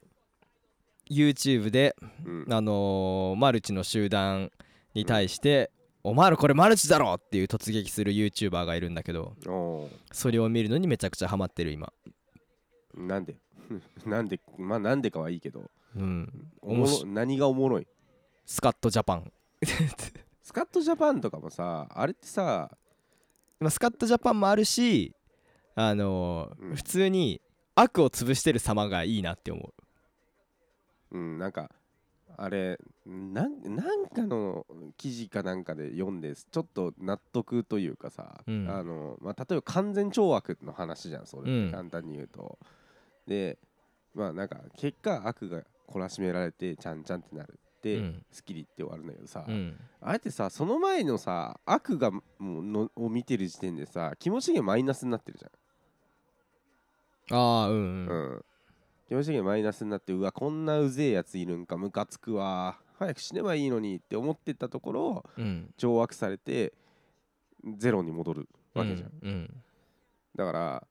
[1.11, 1.95] YouTube で
[2.25, 2.45] うん。
[2.53, 4.51] あのーマルチの集団
[4.93, 5.71] に対して
[6.03, 11.91] 「お前らこれマルチだろ!」っていう突撃する YouTuber がいるんだけどおそれを見るのにめちゃくちゃハマってる今。
[12.97, 13.35] ーなんで？
[14.05, 14.39] なんで？
[14.57, 15.69] まあなんでかはいいけど。
[15.95, 16.49] うん。
[16.61, 17.87] おも面白ろ何がおもろい？
[18.45, 19.31] スカットジャパン。
[20.41, 22.69] スカットジャパンとかもさあれってさ
[23.59, 25.13] まあスカットジャパンもあるし
[25.75, 26.75] あのーうん。
[26.75, 27.41] 普通に
[27.75, 29.73] 悪を潰してる様がいいなって思う
[31.11, 31.69] うんなんか
[32.37, 34.65] あれなんなんかの
[34.97, 38.67] 記事かなんかで読んでちょっと納得というかさ、うん。
[38.69, 42.57] あのまあ、例えば完全懲悪の話じゃんそれってうん簡単に言うと、
[43.27, 43.59] で
[44.13, 48.25] まあなんか結果悪が懲らしめられてちゃんちゃんってなるで、うん。
[48.31, 49.77] スッキリって終わるんだけどさ、うん。
[49.99, 55.51] あえてさその前のさ悪がもうのを見てる時点でさ気持ち的にはマイナスになってるじゃん。
[57.33, 58.45] ああうんううんん、
[59.11, 65.73] 気持ち的にはマイナスになってうわこんなうぜえやついるんかムカつくわ早く死ねばいいのにって思ってたところうん。
[65.77, 66.71] 懲悪されて
[67.77, 69.53] ゼロに戻るわけじゃん、うん。
[70.33, 70.87] だから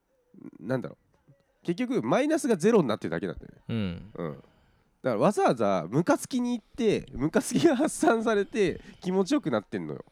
[0.61, 0.99] なんだろ
[1.31, 1.33] う。
[1.65, 3.63] 結局マイナスがゼロになってるだけなんだよね。
[3.71, 4.13] うん。
[4.15, 4.35] うん。
[4.35, 4.45] だか
[5.03, 10.05] らわざわざムカつきに行ってムカつきが発散されて気持ちよくなってんのよ。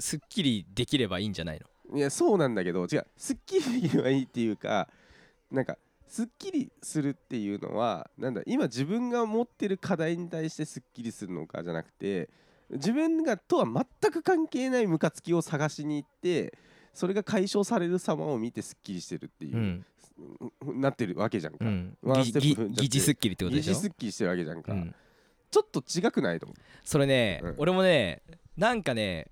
[0.00, 1.96] すっきりできればいいんじゃないの？
[1.96, 3.06] いやそうなんだけど違う。
[3.16, 4.88] すっきりできればいいっていうか
[5.52, 5.78] なんか
[6.12, 12.28] すっきりするっていうのはなんだ今自分が持ってる課題に対してすっきりするのかじゃなくて
[12.68, 16.52] 自分がとは全く関係ないムカつきを探しに行って
[16.92, 20.80] それが解消される様を見てすっきりしてるっていうう、ん。
[20.82, 21.96] なってるわけじゃんか、うん。
[22.02, 23.72] ワンステッぎプ疑似すっきりってことでしょ？
[23.72, 24.94] 疑似すっきりしてるわけじゃんか、うん。
[25.50, 27.54] ちょっと違くないと思それね、うん。
[27.56, 28.20] 俺もね
[28.58, 29.28] なんかね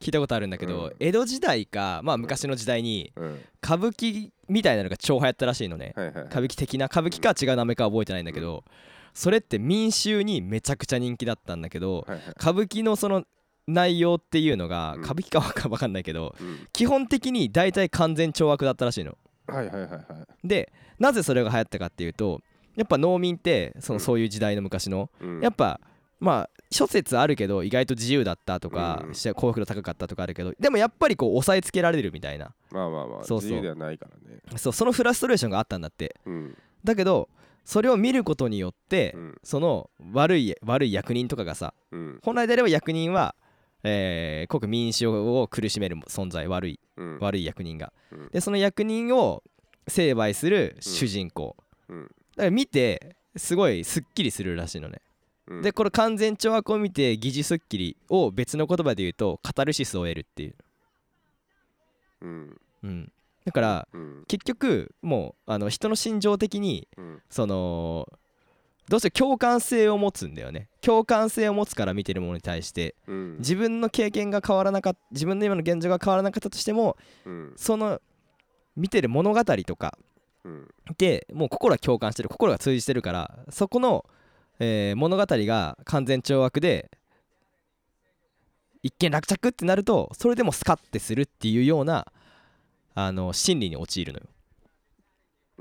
[0.00, 0.96] 聞いたことあるんだけど、うん。
[0.98, 6.24] 江戸時代かまあ昔の時代にう、うん、歌舞伎みたいなのが超流行ったらしいのね、はいはいはい。
[6.26, 8.64] 歌舞伎的な歌舞伎か違う名前かは覚えてないんだけど、
[9.12, 12.30] それって民衆にめちゃくちゃ人気だったんだけどはいはい。
[12.30, 13.24] 歌舞伎のその
[13.66, 15.02] 内容っていうのがうん。
[15.02, 16.66] 歌舞伎かわかわかんないけどうん。
[16.72, 19.18] 基本的に大体完全懲悪だったらしいの。
[19.46, 19.98] はいはいはいは
[20.44, 20.48] い。
[20.48, 22.40] でなぜそれが流行ったかっていうと
[22.76, 24.00] やっぱ農民ってそのうん。
[24.00, 25.40] そういう時代の昔のうん。
[25.40, 25.80] やっぱ
[26.20, 29.14] まあ諸説あるけど意外と自由だったとかうん。
[29.14, 32.52] 幸福度高かったとかあるけどでもやっぱりこう押さえつけられるみたいな。
[32.70, 33.50] まあまあまあそうそう。
[33.50, 34.40] 自由ではないからね。
[34.56, 36.14] そうそのフラストレーションがあったんだって。
[36.26, 36.56] うん。
[36.84, 37.28] だけど
[37.64, 39.38] それを見ることによってうん。
[39.42, 42.20] その悪い悪い役人とかがさうん。
[42.22, 43.34] 本来であれば役人は
[43.82, 47.18] えー国民衆を苦しめる存在悪いうん。
[47.20, 47.92] 悪い役人が。
[48.12, 48.28] うん。
[48.28, 49.42] でその役人を
[49.88, 51.56] 成敗する主人公。
[51.88, 52.02] うん。
[52.04, 55.00] だから見てすごいすっきりするらしいのね。
[55.02, 55.09] うん
[55.62, 60.54] でこれ完全懲悪を見て疑似スッキリを別の言葉で言うとカタルシスを得るっていう、
[62.22, 62.60] うん。
[62.84, 63.12] うん、
[63.44, 64.24] だからうん。
[64.28, 67.22] 結局もうあの人の心情的にうん。
[67.28, 68.08] その
[68.88, 70.68] どうしても共感性を持つんだよね。
[70.80, 73.38] 共感性を持つから見てるものに対してうん。
[73.38, 77.52] 自分の経験が変わらなかった自分の今の現状が変わらなかったとしてもうん。
[77.56, 78.00] その
[78.76, 79.98] 見てる物語とか
[80.44, 80.68] うん。
[80.96, 84.04] でもう心は共感してる心が通じてるからそこの、
[84.60, 86.90] えー物語が完全懲悪で
[88.82, 92.06] 一見落着ってなるとそれでもスカッてするっていうような
[92.94, 94.26] あの心理に陥るのよ。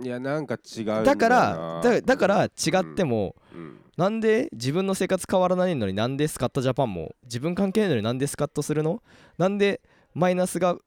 [0.02, 1.04] いやなんか違うんだよな。
[1.04, 3.80] だからだだから違っても、うん。
[3.98, 9.04] なんで自分の生活変わらないのになんでスカットジャパンも自分関係ないのになんでスカッとするの？
[9.38, 9.82] なんで
[10.14, 10.78] マイナスが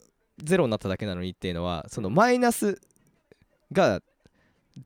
[0.43, 2.81] ゼロになっただけなのにっていうのはそのマイナス
[3.71, 4.01] が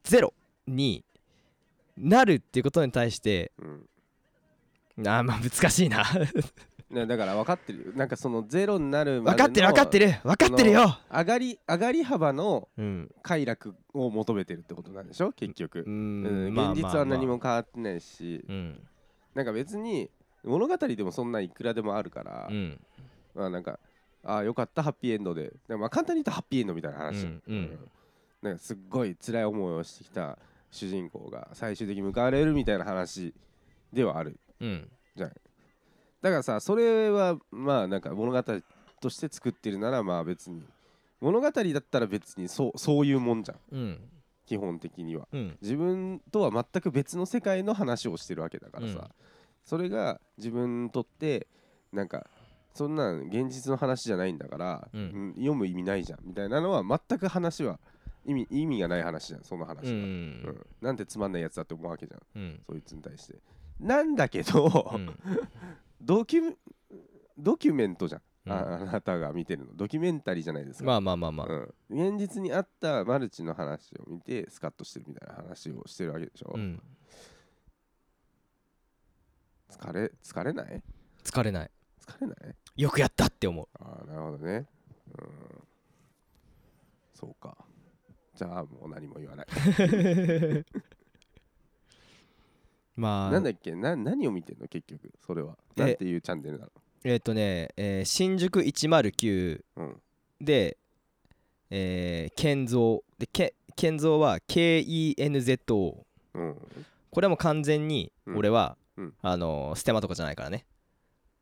[0.02, 0.34] ゼロ
[0.66, 1.04] に
[1.96, 3.88] なるっていうことに対してうん。
[5.08, 6.04] あーまあ難しいな。
[6.88, 7.92] ねだから分かってるよ。
[7.94, 10.98] なんかそのゼロになるまでの分かってる分かってる分かってるよ。
[11.10, 13.10] 上がり上がり幅のうん。
[13.22, 15.32] 快楽を求めてるってことなんでしょ？
[15.32, 15.80] 結局。
[15.80, 17.36] う、うんんまあ現実は何まあ。
[17.36, 18.80] も変わってないし、まあうん。
[19.34, 20.10] なんか別に
[20.44, 22.80] 物語でもそんないくらでもあるから、うん。
[23.34, 23.78] まあなんか
[24.24, 25.52] ああよかったハッピーエンドで。
[25.68, 27.42] でもまあ簡単に言うとハッピーエンドみたいな話、うん。
[27.46, 27.78] うん。
[28.42, 30.38] なんかすっごい辛い思いをしてきた
[30.70, 33.34] 主人公が最終的に報われるみたいな話
[33.92, 34.38] ではある。
[34.60, 34.90] うん。
[35.16, 38.42] だからさそれはまあなんか物語
[39.00, 40.62] として作ってるならまあ別に。
[41.20, 43.58] 物語だったら別にそうそういうもんじゃん。
[43.72, 44.00] うん。
[44.44, 45.26] 基本的には。
[45.32, 45.58] うん。
[45.62, 49.08] 自分とは全く別の世界の話をしてるわけだからさ、うん。
[49.64, 51.46] それが自分にとって
[51.92, 52.26] なんか
[52.74, 55.00] そんなん現実の話じゃないんだから、うん。
[55.00, 56.18] うん読む意味ないじゃん。
[56.22, 57.80] みたいなのは全く話は
[58.26, 59.98] 意味意味がない話じゃんその話は、うん。
[60.00, 60.66] うん。
[60.80, 62.20] なんてつまんないやつだって思うわけじゃん。
[62.34, 62.60] うん。
[62.66, 63.38] そいつに対して。
[63.80, 65.18] なんだけど、うん。
[66.02, 66.56] ドキュ
[67.38, 68.52] ドキュメントじゃん、うん。
[68.52, 69.74] ああなたが見てるの。
[69.74, 71.46] ドキュメンタリーじゃないですか、まあまあまあまあ。
[71.46, 76.82] うん、現実にあったマルチの話を見てスカッとしてるみたいな話をしてるわけでしょ、うん。
[79.70, 80.82] 疲れ疲れない？
[81.22, 81.70] 疲れない。
[82.06, 82.82] 疲れない？
[82.82, 83.68] よくやったって思う。
[83.78, 84.66] ああなるほどね。
[85.18, 85.68] うん。
[87.14, 87.56] そうか
[88.36, 89.46] じゃあもう何も言わない。
[92.96, 93.30] まあ。
[93.30, 93.74] なんだっけ？
[93.74, 94.68] な何を見てんの？
[94.68, 95.56] 結局それは。
[95.76, 95.80] え。
[95.80, 96.68] なんていうチャンネルな
[97.04, 100.02] えっ、とね、えー新宿109のうん。
[100.40, 100.76] で、
[101.70, 103.02] えー、建造。
[103.18, 106.56] でけ建造は KENZO うん。
[107.10, 108.36] これはもう完全にうん。
[108.38, 109.14] 俺は、うん。
[109.22, 110.66] あのーステマとかじゃないからね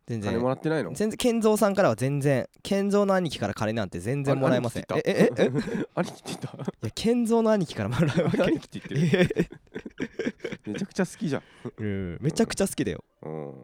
[0.06, 0.92] 全金然もらってないの？
[0.92, 2.48] 全然健三さんからは全然。
[2.62, 4.84] 健三の兄貴から金なんて全然もらえません。
[4.90, 5.44] あええええ？
[5.46, 5.48] い
[5.94, 6.58] 兄貴って言った？
[6.86, 8.42] や健三の兄貴からもらうわけ。
[8.42, 9.50] 兄貴って言ってる
[10.66, 11.42] えめちゃくちゃ好きじゃん。
[11.78, 13.04] うんめちゃくちゃ好きだよ。
[13.22, 13.54] うん。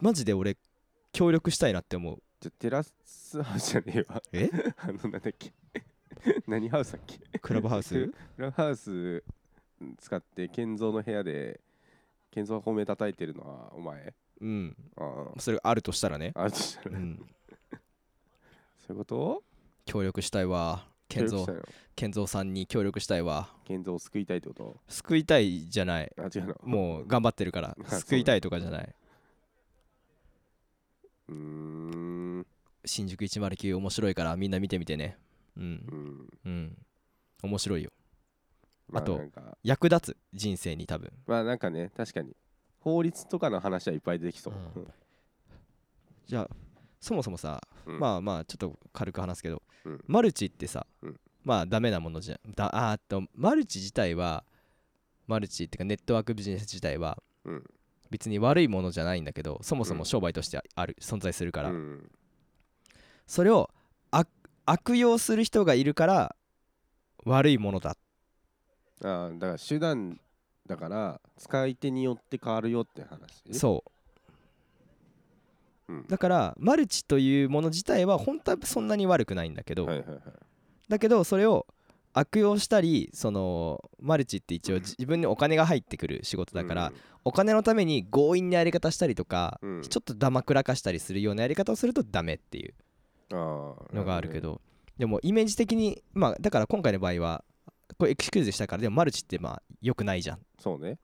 [0.00, 0.56] マジで俺
[1.12, 2.22] 協力したいなって思う。
[2.40, 4.22] じゃテラスハウスじゃねえわ。
[4.32, 4.50] え？
[4.78, 5.52] あのなんだっけ？
[6.48, 7.38] 何ハウスだっけ？
[7.38, 7.94] クラブハウス？
[8.08, 9.22] クラブハウス
[10.00, 11.60] 使って建造の部屋で
[12.32, 14.76] 建造が褒め叩いてるのはお前うん。
[14.96, 16.32] あそれがあるとしたらね。
[16.34, 16.98] あとしたら。
[16.98, 17.18] うん。
[18.78, 19.42] そういうこと？
[19.84, 20.86] 協力したいわ。
[21.08, 21.44] 健三。
[21.44, 23.50] 協力した健三さんに協力したいわ。
[23.64, 24.76] 建造を救いたいってこと？
[24.88, 26.12] 救いたいじゃない。
[26.18, 26.56] あ違うの。
[26.62, 27.76] もう頑張ってるから。
[27.84, 28.00] あそう。
[28.00, 28.94] 救いたいとかじゃない。
[31.28, 32.46] うーん。
[32.84, 35.18] 新宿109面白いからみんな見てみてね。
[35.56, 36.28] ううんん。
[36.44, 36.78] うん。
[37.42, 37.90] 面白いよ。
[38.88, 39.58] まああとなんか。
[39.62, 41.12] 役立つ人生に多分。
[41.26, 42.34] まあなんかね確かに
[42.80, 44.54] 法律とかの話はいっぱい出てきそう。
[44.76, 44.86] うん。
[46.26, 46.56] じゃあ
[47.00, 47.98] そもそもさ、うん。
[48.00, 50.04] まあまあちょっと軽く話すけど、うん。
[50.06, 51.20] マルチってさ、うん。
[51.44, 52.52] まあダメなものじゃん。
[52.54, 54.44] だあとマルチ自体は
[55.26, 57.64] マルチっていうかネットワークビジネス自体はうん。
[58.10, 59.98] 別に悪いものじゃないんだけどそもそうん。
[59.98, 62.10] も商売としてある、存在するから、うん。
[63.26, 63.70] それを
[64.10, 64.28] 悪
[64.64, 66.36] 悪用する人がいるから
[67.24, 67.96] 悪いものだ。
[69.02, 70.20] ああだから手段
[70.68, 73.58] だから使い手によって変わるよって話？
[73.58, 73.82] そ
[75.88, 76.06] う、うん。
[76.06, 80.20] だからマルチというもの自体は本当はそんなに悪くないんだけど、はいはいはい。
[80.88, 81.66] だけどそれを
[82.12, 84.82] 悪用したりそのマルチって一応うん。
[84.82, 89.82] 自分にお金が入ってくる仕事だから、うんお金のために強引なやり方したりとか、うん。
[89.82, 92.72] ちょっとダマくらかしたりするようなやり方をするとダメっていう
[93.34, 93.76] の
[94.06, 94.62] があるけど
[94.96, 97.44] でもイメージ的にまあだから今回の場合は
[97.96, 100.38] これエクスキューズしたからでもマルチってまあ良くないじゃん。
[100.58, 100.98] そうね。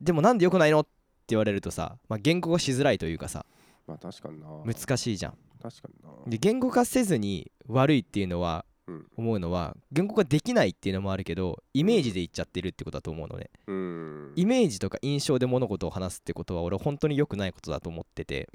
[0.00, 0.90] でもなんで良くないのって
[1.28, 3.46] 言われるとさ、まあ、言語化しづらいというかさ
[3.86, 4.46] まあ確かにな。
[4.64, 5.38] 難しいじゃん。
[5.62, 6.10] 確かにな。
[6.26, 9.06] で言語化せずに悪いっていうのはうん。
[9.16, 13.48] 思うのは言語化できないっていうのもあるけどイメージで言っちゃってるってことだと思うのね。
[13.66, 14.32] うん。
[14.36, 18.50] イメージとか印象で物事を話すってことは俺本当に良くないことだと思ってて。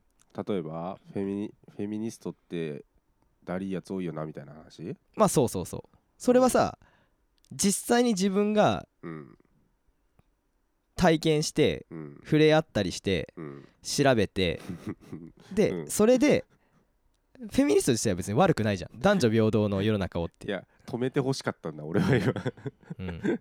[0.48, 2.86] 例えばフェミニフェミニストって
[3.44, 4.96] ダリーやつ多いよなみたいな話？
[5.16, 5.98] まあそうそうそう。
[6.20, 6.78] それはさ
[7.52, 9.36] 実際に自分がうん。
[10.96, 12.22] 体験してうん。
[12.24, 13.68] 触れ合ったりしてうん。
[13.82, 14.62] 調べて
[15.54, 15.88] で、うん。
[15.90, 16.46] それで
[17.40, 19.00] フェミニストとしては別に悪くないじゃん。
[19.00, 22.34] 男女平等の世の中をって、いや止めてほしかったんだ俺は今。
[23.00, 23.40] うん。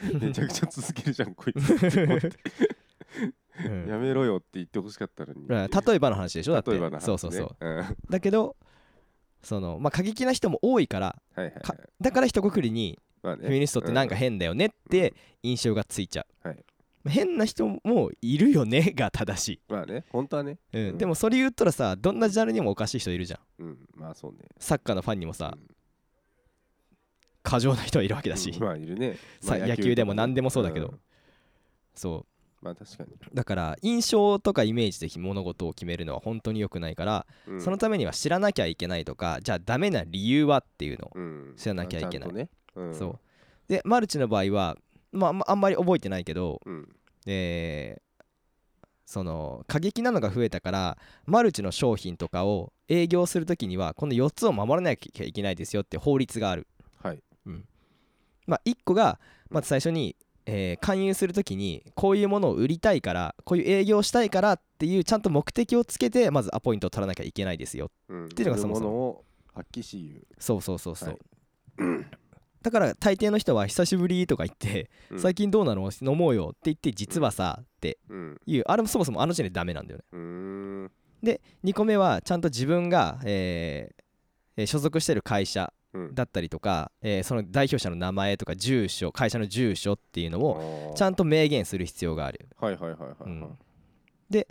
[0.20, 1.74] めちゃくちゃ続けるじゃんこいつ。
[1.74, 2.30] って思って
[3.66, 3.86] うん。
[3.88, 5.46] やめろよって言ってほしかったのに。
[5.48, 6.70] 例えばの話でしょだって。
[6.70, 7.06] 例えばの話ね。
[7.06, 7.56] そうそうそう。
[7.60, 8.56] うだけど
[9.42, 16.64] そのまあ過激な人も多いからはいはいかだから一括りにフェミニストってなんか変だよねって印象がついちゃう、はい。
[17.06, 20.58] 変な人もいるよね が正しい、まあね本当はね。
[20.72, 20.88] うん。
[20.88, 20.98] うん。
[20.98, 23.62] でもそれ言ったらさどんなジャンルにもおかしい人いるじゃん。
[23.62, 24.38] うんまあそうね。
[24.58, 25.68] サッカーのファンにもさうん。
[27.42, 28.62] 過剰な人はいるわけだし、うん。
[28.62, 29.16] まあいるね。
[29.40, 30.88] さまあ野球でも何でもそうだけど。
[30.88, 31.00] ん。
[31.94, 32.26] そ
[32.60, 33.10] まあ確かに。
[33.12, 37.60] うだから印象とかイメージで物事を決めるのは本当に良くないから、うん。
[37.60, 41.54] そのためには知らなきゃいけないとかじゃあダメな理由はっていうのを、うん。
[41.56, 42.28] 知らなきゃいけない。
[42.28, 42.48] ちゃんとね。
[42.76, 42.94] うん。
[42.94, 43.18] そう。
[43.68, 44.76] でマルチの場合は
[45.12, 46.88] まああんまあんまり覚えてないけどうん。
[47.26, 48.02] えー
[49.10, 56.66] その過激なのが増えたからマルチの商品とかを営業するときにはこの4つを守らなきゃいけないですよって法律がある。
[57.02, 57.22] はい。
[58.48, 60.16] まあ、1個がまず最初に、
[60.50, 67.90] えー勧誘するときにこういうものを売りたいからこういう営業したいからっていうちゃんと目的をつけてまずアポイントを取らなきゃいけないですよ。
[68.08, 68.24] うん。
[68.26, 69.24] っていうのがそもそも。
[69.54, 70.26] 発揮し言う。
[70.38, 72.06] そうそうそうそう、はい。
[72.62, 75.20] だから大抵の人は久しぶりとか言って、うん。
[75.20, 75.90] 最近どうなの？
[76.00, 78.40] 飲もうよって言って実はさってうん。
[78.46, 80.04] いうあれもそもそもあの時点でダメなんだよね。
[80.12, 80.90] うーん。
[81.64, 84.02] 2個目はちゃんと自分が、えー
[84.56, 85.77] えー所属してる会社うん
[86.14, 93.16] だったりとか、えーその代表者の名前とか住所会社の住所っていうのをちゃんんと明言する必要がある、はいはいはいはいはい。
[93.24, 93.58] うん。
[94.30, 94.48] で、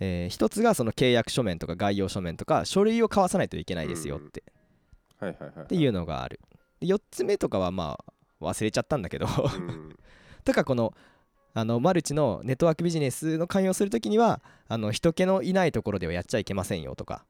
[0.00, 4.42] えー一つがその契約書面とか概要書面とか書類を交わさないといけないですよって,、
[5.18, 6.40] はいはいはいっていうのがある。
[6.80, 7.98] で4つ目とかはま
[8.40, 9.26] あ忘れちゃったんだけど。
[9.26, 9.96] うん。
[10.44, 10.94] とかこの
[11.54, 17.24] あのマルチのネットワークビジネスの勧誘をするときにはあの人気のいないところではやっちゃいけませんよとか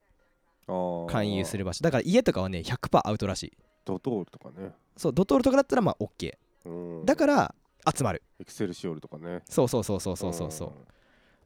[0.67, 1.83] 勧誘する場所。
[1.83, 3.53] だから家とかはね100%アウトらしい。
[3.85, 4.73] ドトールとかね。
[4.97, 6.33] そうドトールとかだったらまあ OK
[6.65, 6.69] う
[7.03, 7.05] ん。
[7.05, 7.55] だから
[7.97, 8.23] 集まる。
[8.41, 9.43] エクセルシオールとかね。
[9.49, 10.69] そうそうそうそうそうそうそう。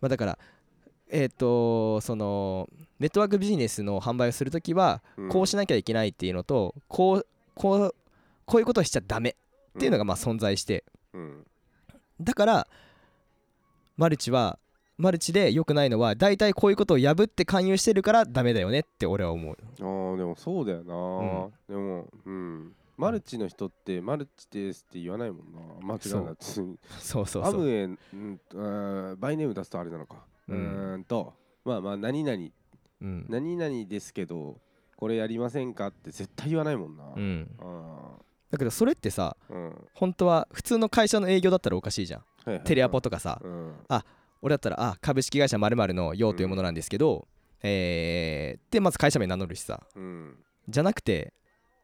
[0.00, 0.38] まあだから
[1.10, 5.28] えっ、とそのネットワークビジネスの販売をするときはうん。
[5.28, 7.94] こうしなきゃいけないっていうのとこうこう
[8.46, 9.34] こういうことをしちゃダメっ
[9.78, 10.84] ていうのがまあ存在して。
[11.12, 11.46] うん。
[12.20, 12.68] だから
[13.96, 14.58] マルチは
[15.00, 19.56] マルチで良くないのは大体こういうことを破って勧誘してるからダメだよねって俺は思う。
[19.80, 22.72] あーでもそうだよな、でもうん。
[22.96, 25.60] マルチの人ってマルチですって言わないもんな。
[25.82, 26.24] 間違う。
[26.26, 27.44] なそうそうそう。
[27.44, 30.16] アムウェイ、うん、あーバイネーム出すとあれなのか。
[30.48, 31.32] ううんーんと
[31.64, 32.48] まあまあ何々
[33.00, 33.26] うん。
[33.28, 34.58] 何々ですけど
[34.96, 37.50] これやりませんかって絶対言わないもんな、うん。
[37.58, 38.18] あ
[38.50, 39.88] だけどそれってさーうん。
[39.94, 42.60] 本当は普通の会社の営業だったらおかしいじゃん。
[42.64, 43.40] テレアポとかさ。
[43.42, 43.72] うん
[44.42, 47.26] 俺だったらあ株式会社まるの用というものなんですけど、
[47.62, 49.80] えー、でまず会社名名乗るしさ。
[49.94, 50.36] うん。
[50.68, 51.32] じゃなくて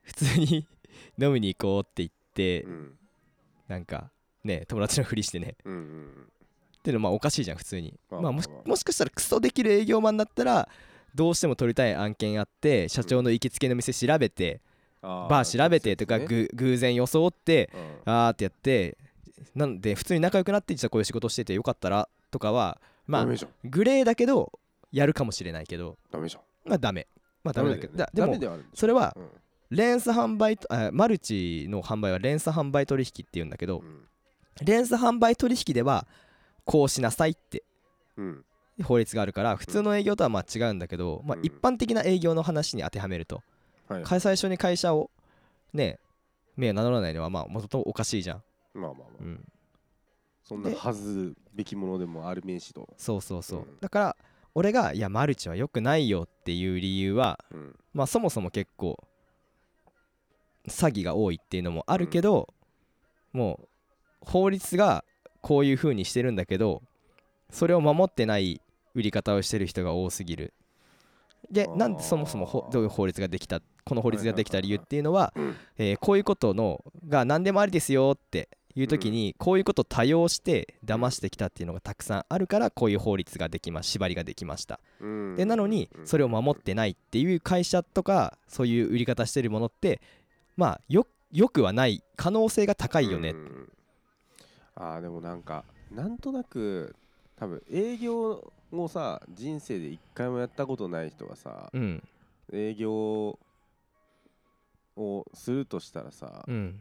[0.02, 0.66] 普通に
[1.20, 2.98] 飲みに行こうって言って、うん。
[3.68, 4.10] なんか
[4.44, 5.56] ね友達のふりしてね。
[5.64, 6.26] うんうん
[6.78, 10.68] っていうのまあおかしいじゃん普通に、まあまあ、もしもしかしたらクソできる営業マンだったら
[11.16, 14.60] どうしても取りたい案件あって社長の行きつけの店調べて、
[15.02, 18.12] あバー調べてとか、そうぐ偶然装ってうん。
[18.12, 18.96] あーってやって
[19.56, 23.26] なんで普通に仲良くなって実はこういう仕事しててよかったらとかはまあ
[23.64, 24.58] グレーだけど
[24.92, 26.42] やるかもしれないけどダメじゃん。
[26.68, 27.06] まあダメ。
[27.44, 27.96] まあダメだけど。
[27.96, 29.28] だでダもそれはうん。
[29.70, 30.58] 連鎖販売
[30.92, 34.08] マルチの販売は連鎖販売取引っていうんだけどうん。
[34.62, 36.06] 連鎖販売取引では
[36.64, 37.64] こうしなさいって
[38.16, 38.44] うん。
[38.82, 41.44] 法律があるから普通の営業とはまあ違うんだけど、まあうん。
[41.44, 43.42] 一般的な営業の話に当てはめると、
[43.88, 44.02] はい。
[44.02, 45.10] 開最初に会社を
[45.72, 45.98] ね
[46.56, 48.42] 名を名乗らないのはまあもともとおかしいじゃん、
[48.74, 49.08] まあまあまあ。
[49.20, 49.44] うん、
[50.46, 52.88] そんなはずべきものでもある名詞と。
[52.96, 53.66] そうそうそう、うん。
[53.80, 54.16] だから
[54.54, 57.76] 俺がいやマルチは良くないよっていう理由はうん。
[57.92, 58.96] まあそもそも結構
[60.68, 62.54] 詐欺が多いっていうのもあるけど、
[63.32, 63.68] もう
[64.20, 65.04] 法律が
[65.40, 66.82] こういう風にしてるんだけど
[67.50, 68.60] それを守ってない
[68.94, 70.54] 売り方をしてる人が多すぎる。
[71.50, 75.56] でなんでそもそもほどういう法律ができたこの法律ができた理由っていうのはうん。
[75.76, 84.80] えーこういうことのが何でもありですよっていう時にこういうことを多用して騙してきたっていうのがたくさんあるからこういう法律ができま縛りができました。
[85.00, 85.36] うん。
[85.36, 90.00] でなのにそれを守ってないっていう会社とかそういう売り方してるものって
[90.56, 93.30] まあよよくはない可能性が高いよね。
[93.30, 93.72] うん。
[94.74, 96.94] あーでもなんかなんとなく
[97.36, 102.02] 多分営業をさ人生で一回もやったことない人がさうん。
[102.52, 103.38] 営業
[104.96, 106.78] をするとしたらさうん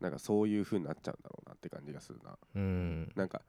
[0.00, 2.36] なんかそういう風になっちゃうんだろうなって感じがするな。
[2.54, 3.12] うん。
[3.14, 3.40] なんか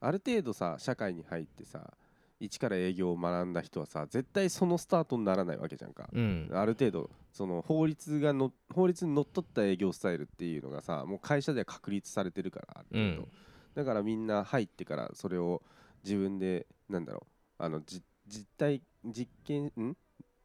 [0.00, 1.94] ある程度さ社会に入ってさ
[2.40, 6.10] 一から営業を学んだ人はさ絶対そのスタートにならないわけじゃんか。
[6.12, 6.50] うん。
[6.52, 13.28] ある程度その法律がの法律にのっとった営業スタイルっていうのがさもう会社では確立されてるからある程度、うん。
[13.74, 15.62] だからみんな入ってからそれを
[16.04, 17.26] 自分でなんだろ
[17.58, 19.96] うあのじ実体実験ん？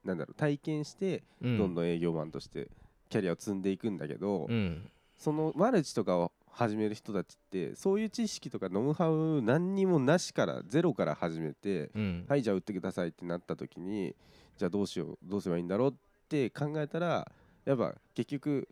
[0.05, 1.57] なんだろう体験してうん。
[1.57, 2.69] どんどん営業マンとして
[3.09, 4.89] キャリアを積んでいくんだけど、うん
[5.19, 12.25] そのマルチとかを始める人たちってそういう知識とかノウハウ何にもなしからゼロから始めてうん。
[12.27, 14.15] はいじゃあ売ってくださいってなった時に
[14.57, 15.93] じゃあどうしようどうすればいいんだろうっ
[16.27, 17.29] て考えたら
[17.65, 18.67] やっぱ結局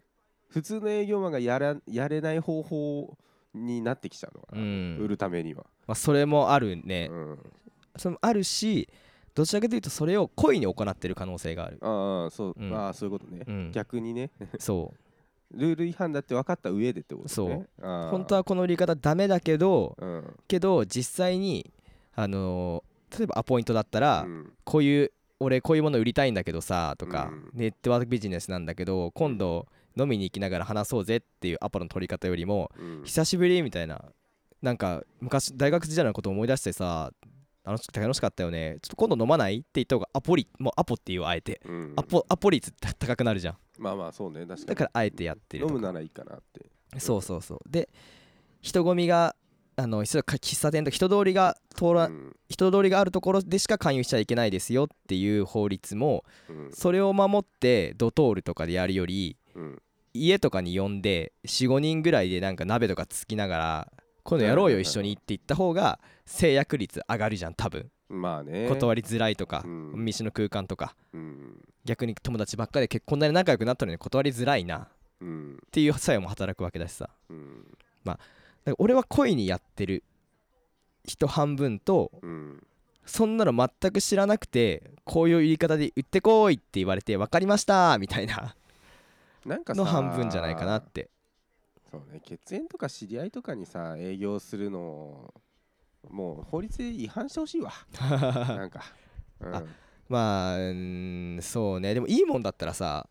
[0.49, 3.17] 普通の営業マンがやらやれない方法
[3.53, 4.97] になってきちゃうのかな、うん。
[4.99, 7.39] 売るためには、まあ、それもあるね、うん、
[7.97, 8.87] それもあるし
[9.35, 12.73] どちらかというとそれを故意に行ってる可能性がある、ああそう、うん。
[12.73, 14.31] ああそういうことね、うん、逆にね。
[14.57, 14.93] そ
[15.51, 17.29] ルール違反だって分かった上でってことね。
[17.29, 17.67] そう。
[17.81, 20.35] 本当はこの売り方ダメだけどうん。
[20.47, 21.71] けど実際に
[22.15, 24.53] あのー例えばアポイントだったら、うん。
[24.65, 27.49] こういう俺こういうもの売りたいんだけどさとか、うん。
[27.53, 29.67] ネットワークビジネスなんだけど今度
[29.97, 33.03] 飲みに行きながら話そうぜっていうアポの取り方よりもうん。
[33.05, 34.03] 久しぶりみたいな。
[34.61, 37.11] なんか昔大学時代のこと思い出してさ
[37.67, 38.77] 楽し楽しかったよね。
[38.81, 39.57] ちょっと今度飲まない？
[39.57, 41.59] って言った方がアポリもうアポっていうあえて。
[41.65, 41.93] うん。
[41.97, 43.57] アポアポ率っ て高くなるじゃん。
[43.77, 44.65] まあまあそうね確かに。
[44.67, 46.65] だからあえてやってる飲むならいいかなって。
[46.99, 47.59] そうそうそう。
[47.69, 47.89] で
[48.61, 49.35] 人混みが
[49.75, 52.35] あの喫茶店とか人通りが通ら、うん。
[52.49, 56.71] 人通りがあるところでしか勧誘しちゃいけないですよっていう法律もうん。
[56.71, 59.81] それを守ってドトールとかでやるよりうん。
[60.13, 63.91] 家とかに呼んで45人ぐらいでなんか鍋とかつきながら
[64.27, 67.89] このやろうよ一緒にって言った方が制約率上がるじゃん多分。
[68.09, 68.67] まあね。
[68.67, 69.93] 断りづらいとかうん。
[70.03, 70.97] 飯の空間とか。
[71.13, 71.61] うん。
[71.85, 74.79] 逆に友達ばっかで結婚なり仲良くなったのに断りづらいな。
[74.79, 74.87] っ
[75.21, 75.59] うん。
[75.71, 77.09] ていう作用も働くわけだしさ。
[77.29, 77.63] うん。
[78.03, 78.19] だか
[78.65, 80.03] ら俺は恋にやってる
[81.05, 82.61] 人半分とうん。
[83.05, 88.57] そんなの全く知らなくてこういう言い方で売ってこいって言われて分かりましたみたいな。
[89.45, 91.09] の半分じゃないかなって
[91.91, 95.33] そうね血縁とか知り合いとかにさ営業するの
[96.09, 97.71] もう法律で違反してほしいわ。
[97.99, 98.83] なんか、
[99.39, 99.55] うん。
[99.55, 99.63] あ
[100.07, 101.93] まあうーんそうね。
[101.93, 103.07] でもいいもんだったらさ。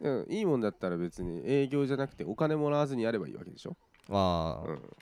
[0.00, 3.76] うん、いいもんだったら別に営業じゃなくてお金もらわずにやればいいわけでしょ、
[4.08, 4.96] まあ、うん。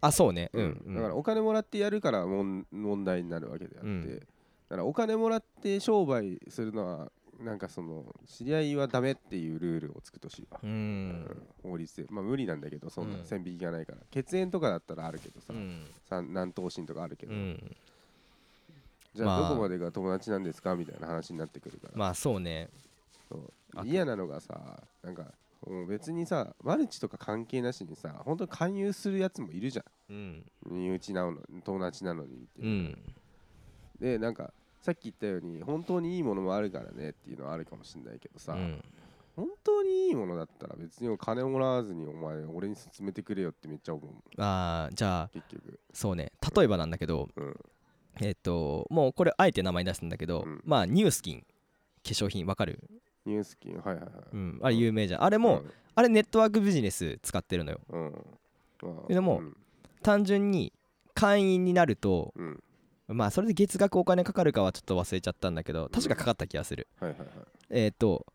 [0.00, 0.48] あそうね。
[0.52, 4.18] ううんん、うん、だからお金もらってやるからもん問題になるわけであって、うん。
[4.18, 4.26] だ
[4.68, 7.12] からお金もらって商売するのは
[7.44, 12.06] なんかその知り合いはダメっていうルールを作ってほしいわ、ううんん法律で。
[12.10, 13.24] まあ無理なんだけどそんうなん。
[13.24, 15.86] 線引きがないから、血縁とかだったらあるけどさ、うん。
[16.08, 17.76] さ南東進とかあるけど、うん。
[19.14, 19.46] じゃまあ。
[19.46, 22.68] あどこまでが友達なんですかみたいな話になってくるから、まあそうね。
[23.84, 25.32] 嫌なのがさなんか
[25.88, 30.16] 別にさマルチとか関係なしにさ本当に勧誘するやつもいるじゃうん。
[30.16, 32.60] ん身内なの友達なのにって。
[32.60, 32.98] う、ん。
[33.98, 34.52] でなんか
[34.82, 38.82] さっき言ったように本当にいいものもあるからねっていうのはあるかもしれないけどさ、うん。
[39.34, 45.80] 本当にいいものだったら別にお金をもらわずにお前俺に勧めてくれよってめっちゃ思うあーじゃあ結局。
[45.94, 46.32] そうね。
[46.54, 47.56] 例えばなんだけどうん。
[48.20, 50.60] えっともうこれあえて名前出すんだけど、うん。
[50.64, 51.46] まあニュースキン化
[52.02, 52.80] 粧品わかる？
[53.24, 55.22] ニュースキンはいはいはい、うんあれ有名じゃん。
[55.22, 55.62] あれも、
[55.94, 57.80] あれネットワークビジネス使ってるのよ
[59.08, 59.56] でもうん
[60.02, 60.72] 単純に
[61.14, 62.62] 会員になるとうん
[63.08, 66.88] まあそれで月額お金かかるかはちょっと忘れちゃったんだけど確かかかった気がする。
[67.00, 67.28] はいはいはい。
[67.70, 68.26] えっ、と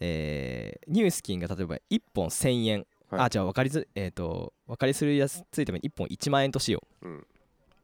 [0.00, 3.20] えーニュースキンが例えば1本1000円、はい。
[3.22, 7.26] あじゃあ分かりずえっ、と分かりするやつついても1本1万円としよう、うん。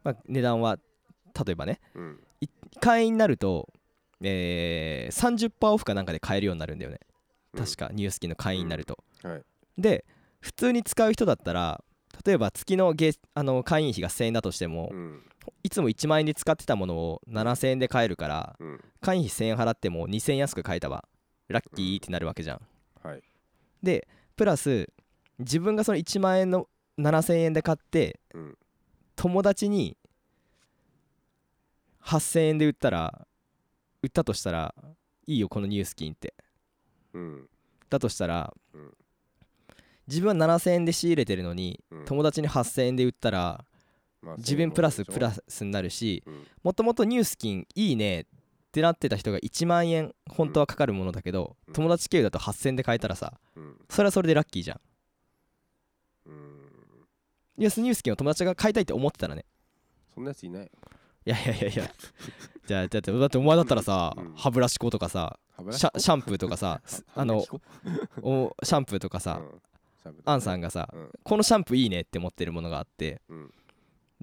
[0.03, 0.79] まあ、値段は
[1.47, 2.21] 例えばねうん。
[2.81, 3.69] 会員になると、
[4.21, 7.01] えー、30%オフかなんかで買えるようになるんだよね。
[7.55, 7.65] うん。
[7.65, 9.43] 確かニュースキンの会員になると、はい。
[9.79, 10.05] で
[10.41, 11.83] 普通に使う人だったら
[12.25, 15.23] 例えば月の月あの会員費が1000円だとしても、うん
[15.63, 18.81] いつも1万円で使ってたものを7000円で買えるからうん。
[19.01, 21.05] 会員費1000円払っても2000円安く買えたわ。
[21.49, 22.61] ラッキーってなるわけじゃん。
[23.03, 23.23] はい。
[23.83, 24.89] でプラス
[25.39, 26.69] 自分がその1万円の
[26.99, 28.59] 7000円で買ってうん。
[29.17, 29.97] 友達に
[32.03, 33.27] 8000円で売ったら
[34.03, 34.75] 売ったとしたら
[35.27, 36.35] いいよこのニュースキンって。
[37.13, 37.49] うん。
[37.89, 38.93] だとしたら、うん。
[40.07, 42.05] 自分は7000円で仕入れてるのに、うん。
[42.05, 43.74] 友達に8000円で売ったらまあ
[44.39, 46.47] 自分プラスプラススになるしうん。
[46.63, 48.25] もともとニュースキンいいねっ
[48.73, 51.75] てなってた人が1万円本当はかかるものだけど、うん。
[51.75, 53.77] 友達経由だと8000円で買えたらさうん。
[53.89, 54.81] それはそれでラッキーじゃん。
[56.27, 56.35] うん。
[57.59, 59.45] ニュースニュースキンを友達が買いたいって思ってたらね。
[60.15, 60.71] そんなやついない。
[61.27, 61.91] いやいやいやいや。
[62.67, 64.35] じゃあだってだってお前だったらさ、うん。
[64.35, 65.39] 歯ブラシ粉とかさ
[65.71, 67.45] シシャンプーとかさすあの
[68.23, 69.41] おシャンプーとかさ、
[70.25, 71.11] アンさんがさ、うん。
[71.23, 73.55] このシャンプーいいねって思ってるものがあってうん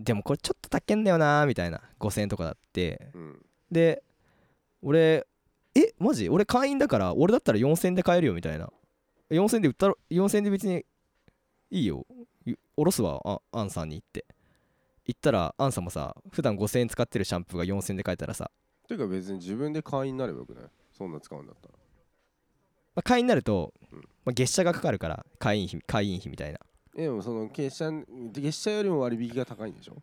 [0.03, 3.11] でもこれちょっと高けんだよなーみたいな5000円とかだって。
[3.13, 3.45] うん。
[3.71, 4.03] で
[4.81, 5.27] 俺
[5.75, 6.27] えマジ？
[6.29, 8.69] 俺会員だから俺だったら4000円で買えるよみたいな。
[9.29, 10.85] 4000円で売ったら4000円で別に
[11.69, 12.05] いいよ。
[12.45, 14.25] ゆおろすわあアンさんに言って。
[15.05, 18.49] 言ったらアンさんもさ普段5000円使ってるシャンプーが4000円で買えたらさ。
[18.87, 20.63] ていうか別に自分で会員になればよくない？
[20.97, 21.73] そんな使うんだったら。
[22.93, 23.99] まあ、会員になると、うん。
[24.25, 26.59] まあ、月謝がかかるから会員費会員費みたいな。
[26.59, 27.91] えでもその月謝
[28.33, 30.01] 月謝よりも割引が高いんでしょ？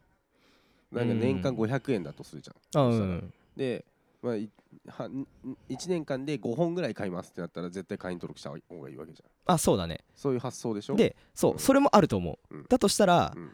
[0.90, 1.60] なんか年間うん。
[1.60, 3.34] 500円だとするじゃん、あうん。
[3.56, 3.84] で、
[4.22, 4.50] まあ、い
[4.88, 5.26] はん
[5.68, 9.54] 1年間で5本ぐらい買いますってなったら絶対会員登録した方がいいわけじゃん。
[9.54, 10.00] あそうだね。
[10.16, 10.96] そういう発想でしょ？
[10.96, 11.58] でそううん。
[11.58, 12.66] それもあると思う、うん。
[12.68, 13.50] だとしたら、うん。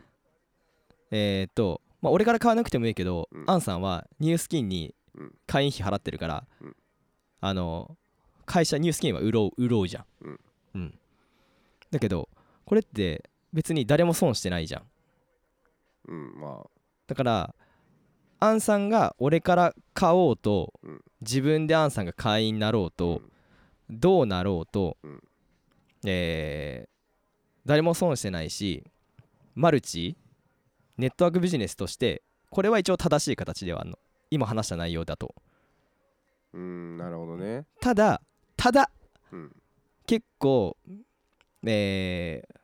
[1.11, 3.45] えーっとまあ俺から買わなくてもいいけど、うん。
[3.49, 5.35] アンさんはニュースキンにうん。
[5.47, 6.77] 会員費払ってるから、うん。
[7.41, 7.97] あの
[8.47, 10.39] 会社ニュースキンは潤う潤うじゃん。
[10.75, 10.99] うん。
[11.91, 12.29] だけど
[12.65, 14.83] これって別に誰も損してないじゃん。
[16.09, 16.67] うんま
[17.07, 17.55] だから
[18.41, 21.01] アンさんが俺から買おうと、うん。
[21.23, 23.23] 自分でアンさんが会員になろうあと、
[23.89, 25.23] どうなろうと、うん。
[26.05, 26.95] えー
[27.67, 28.85] 誰も損してないし
[29.55, 30.19] マルチ
[30.99, 33.99] ネットワークビジネスとしてこれは一応正しい形ではあるの。
[34.31, 35.35] 今話した内容だと。
[36.53, 37.65] うんうんなるほどね。
[37.81, 38.21] ただ
[38.57, 38.91] ただ
[39.33, 39.57] うん。
[40.07, 40.77] 結構
[41.67, 42.55] えー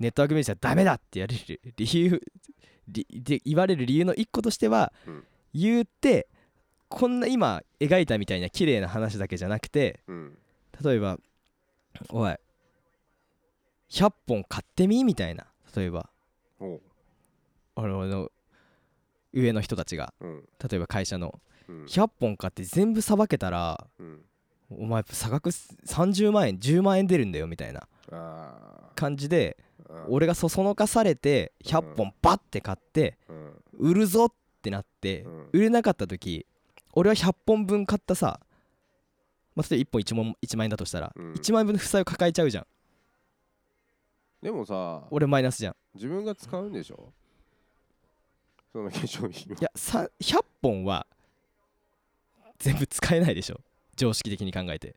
[0.00, 2.22] ネットワークビジネスはダメだってやれる理由
[2.88, 5.24] りで言われる理由の一個としては、うん。
[5.52, 6.28] 言って
[6.88, 10.38] こんな今描いたみたいな綺麗な話だけじゃなくてうん。
[10.82, 11.18] 例えば
[12.08, 12.36] 「おい
[13.90, 15.46] 100本買ってみ?」みたいな。
[15.76, 16.08] 例えば。
[17.76, 18.30] あの
[19.32, 20.14] 上の人たちが。
[20.20, 20.48] うん。
[20.70, 21.40] 例えば会社の。
[21.68, 21.84] うん。
[21.84, 24.24] 100本買って全部さばけたらうん。
[24.70, 27.80] お前差額30万円10万円出るんだよみたいな。
[27.80, 27.86] あ
[28.94, 29.56] 感じで
[30.08, 33.62] 俺がそそのかされて100本バッて買ってうん。
[33.78, 34.32] 売るぞっ
[34.62, 35.48] てなってうん。
[35.52, 36.46] 売れなかった時
[36.92, 38.40] 俺は100本分買ったさ
[39.56, 41.32] まあ、例えば1本 1, 万1万円だとしたら、うん。
[41.32, 42.66] 1万円分の負債を抱えちゃうじゃん。
[44.42, 45.76] でもさ俺マイナスじゃん。
[45.94, 47.12] 自分が使うんでしょ？
[48.72, 49.58] その化粧品を。
[49.58, 51.06] いやさ100本は
[52.58, 53.60] 全部使えないでしょ。
[53.96, 54.94] 常識的に考えて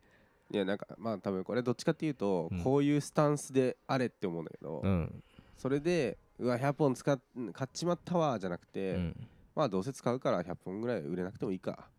[0.53, 2.63] いやなんかまあ多分これどっちかっていうと、うん。
[2.63, 5.23] こういうスタンスであれって思うんだけど、うん、
[5.57, 7.19] それでうわ100本使っ
[7.53, 11.89] 買っちまったわじゃなくて、うん、まあどうせ使うから100本ぐらい売れなくてもいいか。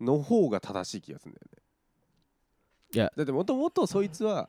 [0.00, 1.62] の方が正しい気がするんだよね。
[2.94, 3.12] いや。
[3.16, 4.48] だってもともとそいつは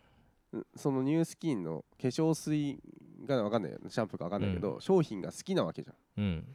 [0.53, 2.79] うんそのニュースキンの化粧水
[3.25, 3.79] が分かんないよ。
[3.89, 6.23] シャンプーか分かんないけど、商品が好きなわけじゃん。
[6.23, 6.45] うん。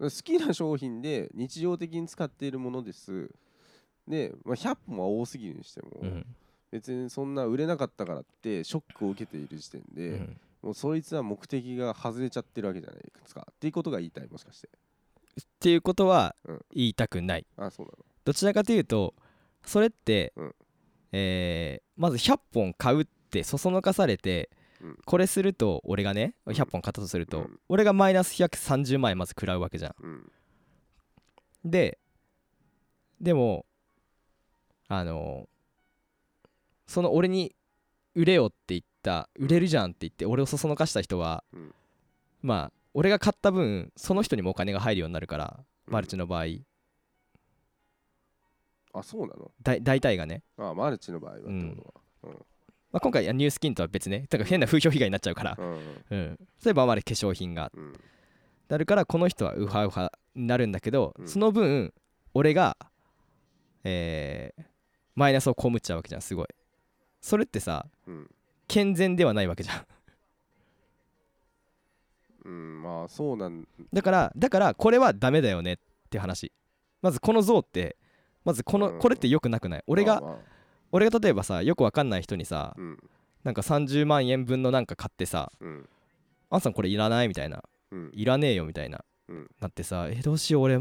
[0.00, 3.30] 好きな商品で日常的に使っているものです
[4.10, 6.26] で、まあ、100本は多すぎるにしても、うん。
[6.70, 10.40] 別にそんな売れなかったからってショックを受けている時点で、うん。
[10.62, 13.46] もうそいつは目的が外れちゃってるわけじゃないですか。
[13.50, 14.68] っていうことが言いたいもしかして。
[14.68, 16.64] っていうことはうん。
[16.74, 17.46] 言いたくない。
[17.56, 18.04] あそうなの。
[18.24, 19.14] どちらかというと
[19.64, 20.54] それって、うん。
[21.12, 24.50] えーまず100本買うってそそのかされて、
[24.80, 24.98] うん。
[25.04, 26.54] これすると俺がねうん。
[26.54, 27.60] 100本買ったとすると、うん。
[27.68, 29.94] 俺がマイナス130万円まず食らうわけじゃん。
[30.02, 30.32] うん。
[31.64, 31.98] で
[33.20, 33.66] でも
[34.92, 35.48] あの
[36.88, 37.54] その俺に
[38.16, 41.72] 売れよって言った売れるじゃんって言って俺をそそのかした人は、うん。
[42.42, 45.94] まあ俺が買った分その人にもお金が入るようになるから、うん。
[45.94, 46.44] マルチの場合。
[48.92, 49.52] あそうなの？
[49.62, 51.52] だ大体がね、あマルチの場合はってこ
[52.22, 52.34] とは。
[52.90, 54.26] まあ、今回ニュースキンとは別ね。
[54.28, 55.78] だから変な風評被害になっちゃうから、うん。
[56.10, 57.70] うん、例えばまあ化粧品が。
[57.72, 57.92] うん。
[58.68, 61.28] なるからこの人はウハウハになるんだけど、うん。
[61.28, 61.94] その分
[62.34, 62.76] 俺が
[63.84, 64.64] えー
[65.14, 66.46] マイナスを被っちゃうわけじゃんすごい。
[67.20, 68.30] それってさうん。
[68.68, 69.86] 健全ではないわけじゃん。
[72.44, 73.66] うんまあそうなん。
[73.92, 75.76] だからだからこれはダメだよねっ
[76.08, 76.52] て話。
[77.02, 77.96] まずこの像って
[78.44, 78.98] まずこの、うん。
[78.98, 79.82] これって良くなくない？
[79.86, 80.38] 俺が、まあまあ。
[80.92, 82.98] 俺が例えばさよくわかんない人にさ、うん。
[83.44, 85.88] なんか30万円分のなんか買ってさうん
[86.50, 87.62] 「あんさんこれいらない?」みたいな。
[87.90, 89.50] うん「いらねえよ」みたいな、うん。
[89.60, 90.78] なってさ「えどうしよう俺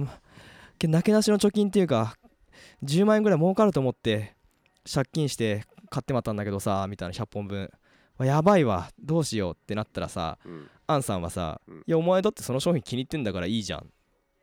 [0.77, 2.15] けなけなしの貯金っていうか
[2.83, 4.35] 10万円ぐらい儲かると思って
[4.91, 7.71] 借金して買ってまったんだけどさ」みたいな100本分。
[8.17, 8.89] わやばいわ。
[8.99, 10.69] どうしようってなったらさうん。
[10.87, 11.77] アンさんはさ「うん。
[11.79, 13.89] いやお前だってその商品気に入ってんだからいいじゃん」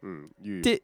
[0.02, 0.30] うん。
[0.40, 0.60] 言うよ。
[0.60, 0.82] って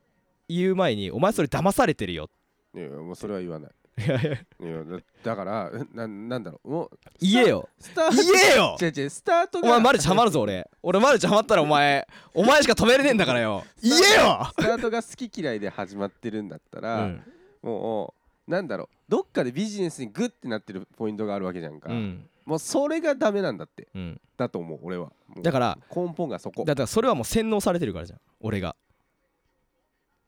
[0.48, 2.28] 言う前に「お前それ騙されてるよ」
[2.74, 3.70] いやもうそれは言わない。
[4.02, 6.70] いやだだからななんだろう。
[6.70, 6.90] もう
[7.20, 7.68] 言えよ。
[7.78, 8.24] スタート言
[8.54, 8.76] えよ。
[8.80, 10.68] 違う違うスタートがお前マルチハマるぞ俺。
[10.82, 13.64] 俺マルチハマったらお前お前しか止めれねえんだからよ。
[13.82, 14.46] 言えよ。
[14.50, 17.22] スタートが好き嫌いで始まってるんだったら、うん
[17.62, 18.14] も
[18.46, 18.88] うなんだろう。
[19.08, 22.28] どっかでビジネスにグッてなってるポイントがあるわけじゃんか、うん。
[22.44, 23.88] もうそれがダメなんだって。
[23.94, 24.20] うん。
[24.36, 25.12] だと思う俺は。
[25.28, 26.64] もうだから根本がそこ。
[26.64, 28.20] だからそれはもう洗脳されてるからじゃん。
[28.40, 28.76] 俺が。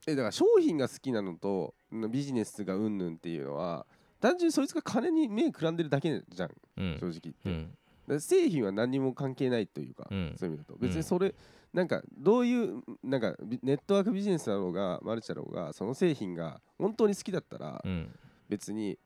[0.06, 3.86] えだから商品が好きなのとうんビジネスがうんぬんっていうのは
[4.20, 6.50] 単純にそいつが金に目くらんでるだけじゃん。
[6.76, 6.98] うん。
[7.00, 7.78] 正直言って、うん
[8.18, 10.34] 製品は何にも関係ないというか、うん。
[10.36, 10.78] そういう意味だと。
[10.78, 11.34] 別にそれ、
[11.72, 18.08] なんかどういうなんかビネットワークビジネスだろうがマルチだろうがその製品が本当に好きだったらうん。
[18.48, 18.98] 別に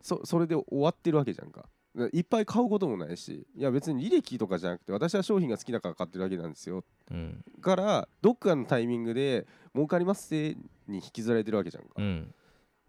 [0.00, 1.66] そそれで終わってるわけじゃんか。
[2.12, 6.84] いっぱい買うこともないしいや別に履歴とかじゃなくて私は商品が好きだから買ってるだけなんですよ。
[7.10, 7.44] うん。
[7.60, 12.32] からどっかのタイミングで儲かりますってに引きずられてるわけじゃんか、うん。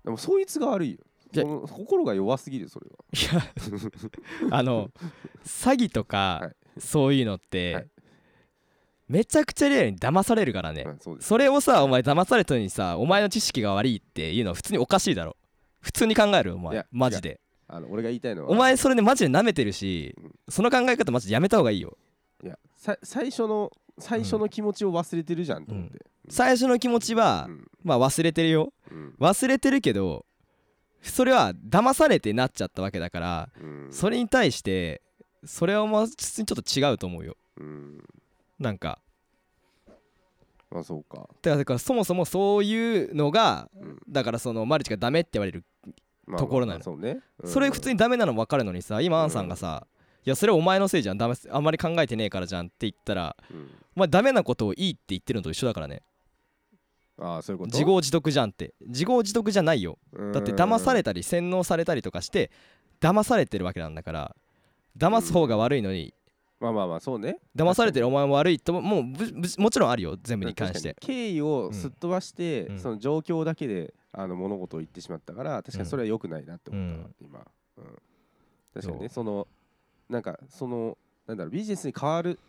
[0.04, 1.00] でもそいつが悪いよ
[1.32, 2.98] いやその心が弱すぎるそれは。
[3.14, 4.90] いやあの
[5.46, 6.56] 詐欺とか、 はい。
[6.80, 7.88] そういうのって、はい。
[9.08, 15.36] めちゃくちゃリアルに騙されるからね、うんそそれをさお前騙されたのにさお前の知識が悪いっていうのは普通におかしいだろ。
[15.82, 16.86] 普通に考えるお前。
[16.92, 17.40] マジで。
[17.68, 18.50] あの俺が言いたいのは。
[18.50, 20.36] お前それでマジで舐めてるし、うん。
[20.50, 21.98] その考え方マジでやめた方がいいよ。
[22.44, 27.68] いやさ最初の最初の気持ちを忘れてるじゃんと思って、最初の気持ちは、うん。
[27.84, 28.74] まあ忘れてるよ。
[28.92, 29.16] うん。
[29.20, 30.26] 忘れてるけど
[31.02, 33.88] それは騙されてなっちゃったわけだからうん。
[33.92, 35.02] それに対して
[35.46, 37.38] それはまあ普通にちょっと違うと思うよ。
[37.58, 38.04] うん。
[38.60, 39.00] なんか。
[40.70, 44.00] まあそうか、だからだからそもそもそういうのがうん。
[44.08, 45.64] だからそのマルチがダメって言われる、
[46.28, 46.80] まあところなの。
[46.80, 47.50] まあそうね、うん。
[47.50, 49.88] それ普通にダメなの分かるのにさ今アンさんがさ、
[50.26, 53.70] いやそれお前のせいじゃんダメあんまり考えてねえからじゃんって言ったらうん。
[53.96, 56.04] お前ダメなことをいいって言ってるのと一緒だからね
[57.22, 57.72] ああそういうこと？
[57.72, 58.74] 自業自得じゃんって。
[58.88, 59.98] 自業自得じゃないよ。
[60.34, 62.52] だって騙されたり洗脳されたりとかして
[63.02, 64.36] 騙されてるわけなんだから
[64.98, 66.14] 騙す方が悪いのに。
[66.60, 67.40] まあまあまあそうね。
[67.56, 69.04] 騙されてるお前も悪いとももう
[69.62, 70.94] もちろんあるよ全部に関して。
[70.94, 72.80] 確かに経緯をすっ飛ばして、うん。
[72.80, 77.26] その状況だけであの物事を言ってしまったから確かにそれは良くないなって思ったわ、うん。
[77.26, 77.40] 今、
[77.78, 77.86] うん、
[78.74, 79.48] 確かにねそその
[80.10, 80.98] なんかその
[81.28, 82.40] なんだろうビジネスに変わる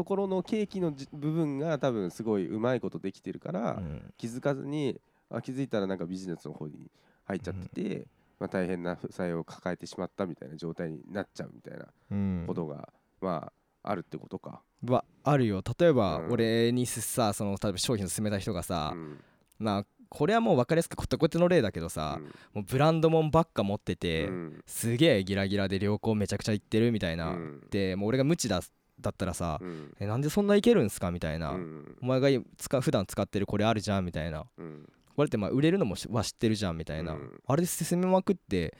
[0.00, 4.14] ところの契機のじ部分が多分すごいうまいことできてるから、うん。
[4.16, 4.98] 気づかずに
[5.28, 6.90] あ気づいたらなんかビジネスの方に
[7.26, 8.06] 入っちゃってて、
[8.38, 12.44] まあ、大変な負債を抱えてしまったみたいな状態になっちゃうみたいなうん。
[12.46, 12.88] ことが、
[13.20, 13.52] ま
[13.84, 14.62] ああるってことか。
[14.88, 15.62] はあるよ。
[15.78, 16.32] 例えばうん。
[16.32, 19.20] 俺にさその例えば商品を勧めた人がさ、うん。
[19.58, 22.18] まあこれはもう分かりやすくコテコテの例だけどさ、
[22.54, 24.64] もうブランドもんばっか持ってて、うん。
[24.66, 27.60] すげえギラギラで良好めちゃくちゃ行ってるみたいな、うん。
[27.70, 28.62] でもう俺が無知だ
[29.00, 29.94] だったらさ、うん。
[29.98, 31.10] えなんでそんないけるんすか？
[31.10, 31.96] みたいな、うん。
[32.02, 34.04] お前が使う普段使ってるこれあるじゃん？
[34.04, 34.44] みたいな。
[34.58, 34.88] うん。
[35.16, 36.76] これってまあ売れるのもしは知ってるじゃん？
[36.76, 37.40] みたいな、うん。
[37.46, 38.76] あれで進めまくって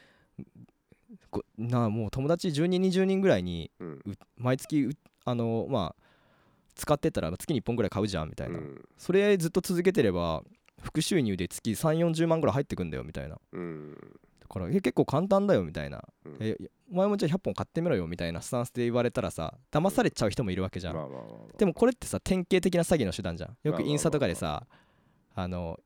[1.31, 3.71] こなあもう友達10人20人ぐらいに
[4.37, 4.91] 毎月う
[5.25, 6.03] あのまあ
[6.75, 8.29] 使ってたら月に1本ぐらい買うじゃん？
[8.29, 8.85] みたいな、うん。
[8.97, 10.43] それずっと続けてれば
[10.83, 13.05] 副収入で月3 4 0万ぐらい入ってくんだよ？
[13.05, 13.39] みたいな
[14.51, 16.37] からえ結構簡単だよみたいな、うん。
[16.41, 16.57] え
[16.93, 21.57] お前もじゃあ100本買ってみろよみたいなスタンスで言われたらさ騙されちゃう人もいるわけじゃん、まあまあまあまあ。
[21.57, 23.57] でもこれってさ典型的な詐欺の手段じゃん。
[23.63, 24.67] よくインスタとかでさ
[25.35, 25.79] あの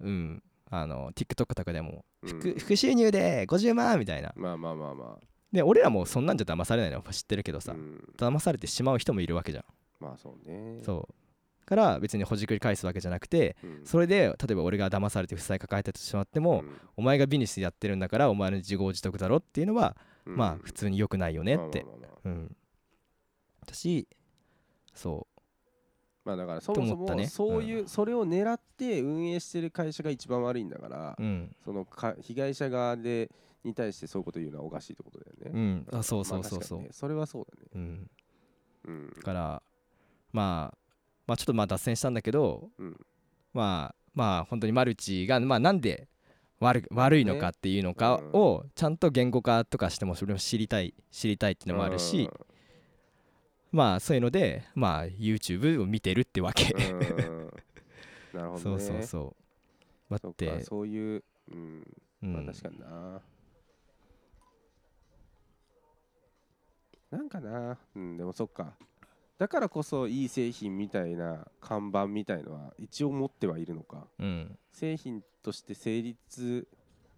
[0.00, 2.58] うんあの TikTok とかでも副,、うん。
[2.58, 4.32] 副収入で50万みたいな。
[4.36, 5.26] まあまあまあまあ。
[5.52, 8.04] で俺らもそんなんじゃ騙されないの知ってるけどさ、うん。
[8.18, 9.64] 騙されてしまう人もいるわけじゃん、
[10.00, 10.80] まあそうね。
[10.82, 11.14] そう
[11.66, 13.80] から別にほじくり返すわけじゃなくてうん。
[13.84, 16.80] それで例えば俺が騙されて負債抱えてしまっても、うん。
[16.96, 20.36] お前がビジネスやってるんだからお前の自業自得だろっていうのは、うん。
[20.36, 21.84] まあ普通に良くないよねって、
[22.24, 22.56] うん。
[23.60, 24.08] 私
[24.94, 25.26] そ
[26.24, 31.56] まあだからそもそもねそういうそれを狙って運営してる会社が一番悪いんだからううん。
[31.64, 33.30] そのか被害者側で
[33.64, 35.86] に対してそういうこと言うのはおかしいってことだようねん。
[35.92, 37.68] あそうそうそうそう、それはそうだね。
[37.74, 38.10] うん。
[38.84, 39.12] うん。
[39.16, 39.62] だから
[40.32, 40.78] まあ
[41.26, 42.96] まあちょっとまあ脱線したんだけどうん。
[43.52, 46.08] まあまあ本当にマルチがまあなんで
[46.60, 52.30] 悪悪いのかっていうのかをちゃんと言語化とかしてもそれを知りたい知りたいっていうのもあるし
[53.72, 56.72] まあそういうのでまあ YouTube を見てるってわけ。
[56.72, 56.98] うん。
[56.98, 57.52] うん。
[58.32, 58.60] なるほどね。
[58.60, 59.36] そうそうそ
[60.08, 60.12] う。
[60.12, 61.82] だそってそういううん。
[62.22, 62.32] うん。
[62.32, 63.20] まあ確かにな。
[67.10, 67.78] なんかな。
[67.94, 68.72] うんでもそっか
[69.38, 74.06] だからこそいい製品みたいな看板みたいのは一応持ってはいるのか。
[74.18, 76.68] うん製品として成立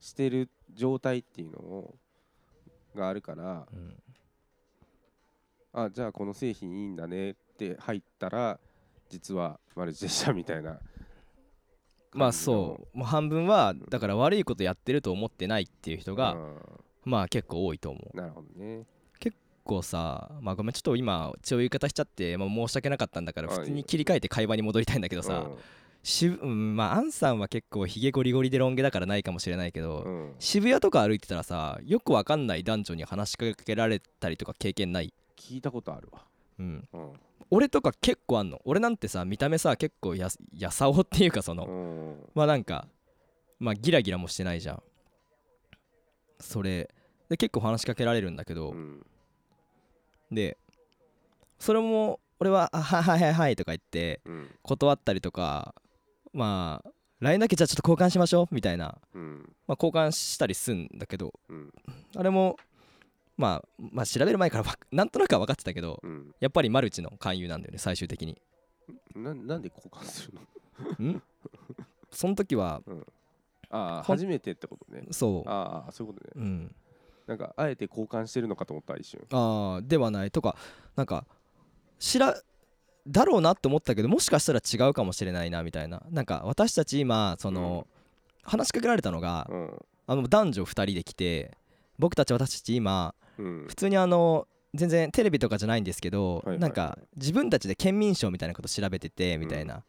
[0.00, 1.94] してる状態っていうのを
[2.94, 3.66] があるから。
[3.72, 4.02] うん。
[5.72, 8.58] あじゃあこの製品いいんだねって入ったら
[9.10, 10.80] 実はマルチでしたみたいな。
[12.12, 12.98] まあそう。
[12.98, 16.56] もう半分はだから悪いことやってると思ってないっていう人がうん。
[17.04, 18.16] まあ結構多いと思う。
[18.16, 18.78] なるほどね。
[18.78, 18.97] 結
[19.68, 25.56] 構さまあごめんちょっと今一応言い方しちゃって、まあ、申し訳なかったんだからあ普通に切り替えて会話に戻りたいんだけどさうん。
[26.02, 30.34] 渋うんまあアンさんは結構ひげゴリゴリでロン毛だからないかもしれないけど、うん。
[30.38, 36.24] 渋谷とか歩いてたらさよくわかんない男女に話しかけられたりとか経験ない、聞いたことあるわ。
[36.60, 37.12] うん、うん。
[37.50, 38.60] 俺とか結構あんの。
[38.64, 42.16] 俺なんてさ見た目さ結構ややさおっていうかその、うん。
[42.34, 42.86] まあなんか
[43.58, 44.82] まあギラギラもしてないじゃん。
[46.40, 46.88] それ
[47.28, 49.04] で結構話しかけられるんだけど、うん
[50.30, 50.58] で
[51.58, 54.50] それも俺は「あはいはいはいはい」とか言ってうん。
[54.62, 55.74] 断ったりとか
[56.32, 59.52] まあ LINE だけじゃあちょっと交換しましょうみたいな、うん。
[59.66, 61.72] まあ、交換したりすんだけどうん。
[62.14, 62.56] あれも
[63.36, 66.34] まあまあ調べる前からわなんとなくは分かってたけどうん。
[66.38, 68.40] やっぱりマルチの勧誘なんだよね最終的に。
[69.16, 70.38] ななんで交換する
[71.00, 71.10] の？
[71.10, 71.22] ん？
[72.10, 72.82] その時は
[73.70, 75.06] ああ初めてってことね。
[75.10, 75.48] そう。
[75.48, 76.46] ああそういうことね。
[76.46, 76.74] うん
[77.28, 79.20] なんかあえて交換してるのかと思った一瞬。
[79.30, 80.30] ああではない。
[80.30, 80.56] とか
[80.96, 81.26] なんか
[81.98, 82.34] 知ら
[83.06, 86.02] だろうなって思ったけどもしかしたら違うかもしれないなみたいな。
[86.10, 87.86] なんか私たち今その、
[88.42, 89.84] 話しかけられたのがうん。
[90.06, 91.58] あの男女2人で来て
[91.98, 93.64] 僕たち私たち今うん。
[93.68, 96.58] 普通にあの全然テレビとかじゃないんですけど、はいはいはい。
[96.60, 99.82] なんか自分たちで県民賞みたいなこと調べててみたいな、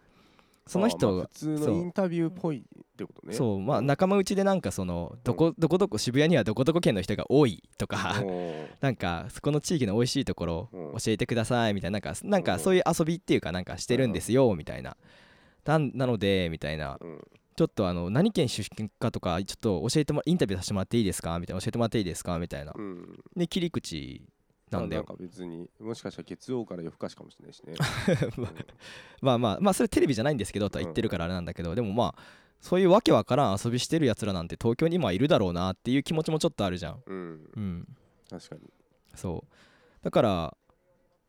[0.69, 2.61] その人がまあ普通のインタビューっぽいっ
[2.95, 3.33] てことね。
[3.33, 3.59] そう。
[3.59, 8.23] まあ仲間内でなんかそのどこどこどこ渋谷にはどこどこ県の人が多いとか
[8.81, 10.91] なんかそこの地域の美味しいところうん。
[10.93, 14.95] 教えてくださいみたいななんかなんかそういう遊びっていうかなんかしてるんですよみたいな。
[15.65, 16.97] なんなのでみたいな。
[17.01, 17.21] うん。
[17.55, 21.37] ちょっとあの何県出身かとかちょっと教えてもインタビューさせてもらっていいですか？
[21.39, 21.61] みたいな。
[21.61, 22.39] 教えてもらっていいですか？
[22.39, 22.73] みたいな。
[22.75, 23.19] うん。
[23.35, 24.21] で切り口
[24.71, 25.05] なんだよ。
[25.07, 27.73] あなんか別にもしかしたら月曜から夜更かしかもしれないしね。
[29.21, 32.21] まあまあまあそれテレビじゃないんですけどとは言ってるからあれなんだけどでもまあ
[32.61, 37.03] そういうわけわからん遊びしてるやつらなんて東京に今いるだろうなっていう気持ちもちょっとあるじゃん。
[37.05, 37.49] うん。
[37.55, 37.87] うん。
[38.29, 38.61] 確かに。
[39.15, 39.53] そう。
[40.03, 40.57] だから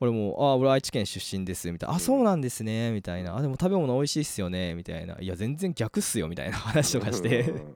[0.01, 7.43] 俺も「あ俺愛知県出身です」みたいな「あそうなんですね」みたいな「あでも食べ物美味しいっすよね」みたいな「いや全然逆っすよ」みたいな話とかして。
[7.43, 7.74] うん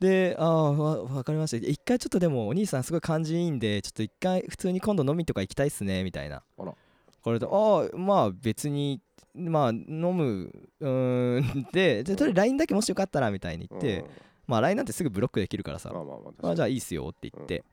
[0.00, 1.66] で「ああわ分かりました。
[1.66, 6.42] 一回ちょっとでもお兄さんすごい感じいいんでちょっと一回普通に今度飲みとか行きたいっすね」みたいな。
[6.58, 6.74] あら。
[7.22, 9.00] これで「ああまあ別に
[9.34, 14.06] まあ飲むうーん でじゃあとりあえず LINE だけもしよかったら」みたいに言ってうん。
[14.46, 15.90] まあ LINE なんてすぐブロックできるからさ。
[15.92, 17.64] まあまあまあ確あじゃあいいっすよって言って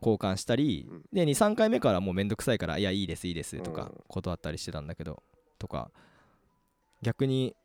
[0.00, 1.04] 交換したり、うん。
[1.12, 4.04] で23回目からもうめんどくさいからいやいいですいいですとかうん。
[4.08, 5.22] 断ったりしてたんだけど
[5.58, 5.90] とか。
[7.02, 7.56] 逆に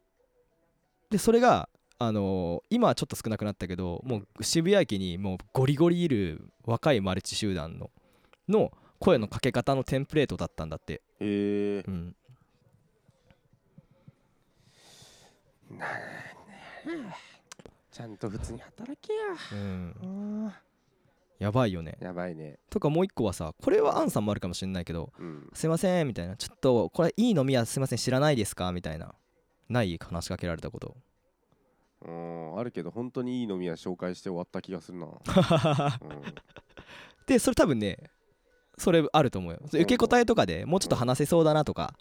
[1.11, 1.69] でそれが
[1.99, 7.89] あのー今はちょっと少なくなったけどもう渋谷駅にもうゴリゴリいる若いマルチ集団の
[8.47, 12.15] の声のかけ方のテンプレートだったんだって、へえうん、
[17.91, 19.19] ちゃんと普通に働けや
[19.53, 20.61] うん、あ
[21.39, 21.97] やばいよね。
[21.99, 22.57] ーやばいね。
[22.69, 25.49] とかもう一個はさこれはアンさんもあるかもしれないけどうん。
[25.53, 26.35] すいませんみたいな。
[26.35, 28.71] ちょっとこれいい飲み屋すいません知らないですか？
[28.71, 29.13] みたいな。
[29.69, 30.95] ない話しかけられたこと
[32.07, 35.07] うんあるけど本当にいい飲み屋紹介して終わった気がするな。
[35.07, 36.23] うん。
[37.25, 37.97] でそれ多分ね
[38.77, 39.59] それあると思うよ。
[39.65, 41.93] 受け答えとかでもうちょっと話せそうだなとか。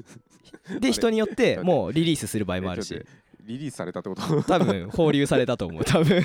[0.80, 3.04] で人によってもうリリースする場合もあるし。
[3.42, 4.42] リリースされたってこと？
[4.42, 6.20] 多分放流されたと思う多分。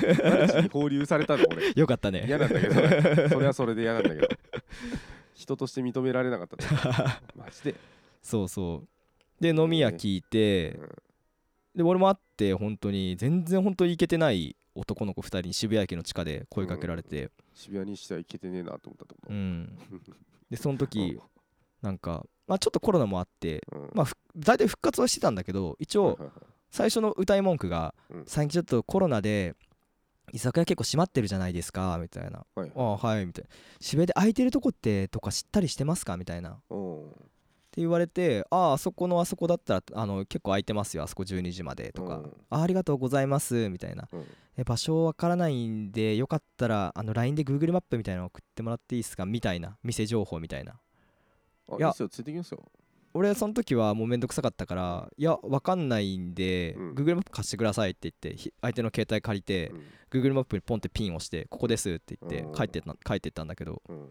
[0.72, 1.44] 放流されたの？
[1.50, 1.72] 俺。
[1.76, 2.24] よかったね。
[2.26, 3.28] 嫌なんだけど。
[3.28, 4.28] それはそれで嫌なんだけど。
[5.34, 6.64] 人として認められなかったね
[7.36, 7.74] マジで？
[8.22, 8.88] そうそう。
[9.42, 10.88] で飲み屋聞いてうん
[11.74, 17.30] で俺も会って本当に全然本当にイケてない男の子2人に渋谷駅の地下で声かけられて。
[17.54, 19.32] 渋谷にしてはいけてねえなと思ったってこと？
[19.32, 19.78] うん。
[20.50, 21.18] でその時
[21.80, 23.90] なんかまあちょっとコロナもあってうん。
[23.94, 26.18] まあふ大体復活はしてたんだけど一応
[26.70, 29.54] 最初の歌い文句がうん最近ちょっとコロナで
[30.32, 32.46] 居酒屋結構閉まってるじゃないですかみたいな。
[32.54, 33.50] はいああはいみたいな
[33.80, 36.16] 渋谷で空いてるとこってとか知ったりしてますか？
[36.16, 36.58] みたいな
[37.72, 42.32] ってうん言われてあああそこのあそこだったらあの結構空いてますよあそこ12時までとか、うん。
[42.50, 44.08] あありがとうございますみたいな。
[44.12, 44.24] うん。
[44.58, 49.78] え場所わからないんでよかったらあの LINE で Google マップみたいなの送ってもらっていいですかみたいな。
[49.82, 50.74] 店情報みたいな。
[51.78, 52.62] いやついてきますよ。
[53.14, 56.92] 俺その時はもうめんどくさかったからいやわかんないんで、うん。
[56.92, 60.20] Google マップ貸してくださいって言ってひ相手の携帯借りて、うん。
[60.20, 62.54] Google マップにポンってピンを押してここですって言ってうん。
[62.54, 63.82] 帰ってった帰ってったんだけど。
[63.88, 64.08] うん。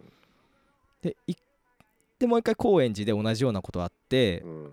[1.02, 1.36] でい
[2.22, 4.72] でもう一回高円寺で同じようなことあってうん。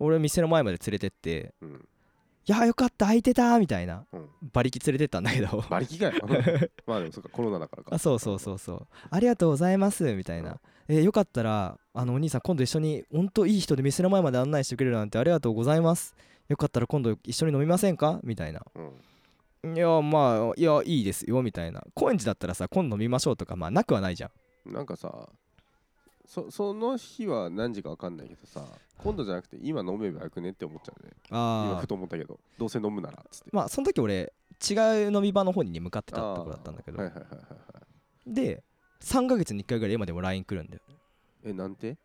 [0.00, 1.88] 俺店の前まで連れてってうん。
[2.46, 4.06] いやよかった空いてたみたいな。
[4.12, 4.28] うん。
[4.54, 5.62] 馬力連れてったんだけど。
[5.68, 6.12] 馬力かよ。
[6.86, 7.94] まあでもそっかコロナだからか。
[7.94, 8.86] あそうそうそうそう。
[9.10, 16.14] ありがとうございますみたいな、えーよかったらあのお兄さん今度一緒に本当いい人で店の前まで案内してくれるなんてありがとうございます。
[16.48, 18.18] よかったら今度一緒に飲みませんか？
[18.24, 18.64] みたいな。
[19.62, 19.76] うん。
[19.76, 21.84] いやまあいやいいですよみたいな。
[21.94, 24.30] 高円寺だったらさ今度飲みましょうとかまあなくはないじゃ
[24.66, 24.72] ん。
[24.72, 25.28] なんかさ
[26.28, 28.62] そその日は何時か分かんないけどさ
[28.98, 31.10] 今度じゃなくて今飲めばよくねって思っちゃうね。
[31.30, 32.38] 今あふと思ったけど。
[32.58, 33.50] どうせ飲むならっつって。
[33.50, 34.32] まあその時俺
[34.68, 34.74] 違
[35.06, 37.46] う飲み場の方に向かってたところだったんだけど、はいはいはいはいは
[38.26, 38.34] い。
[38.34, 38.62] で
[39.00, 40.82] 3ヶ月に1回ぐらい今でも LINE 来るんだよ。
[41.44, 41.96] えなんて？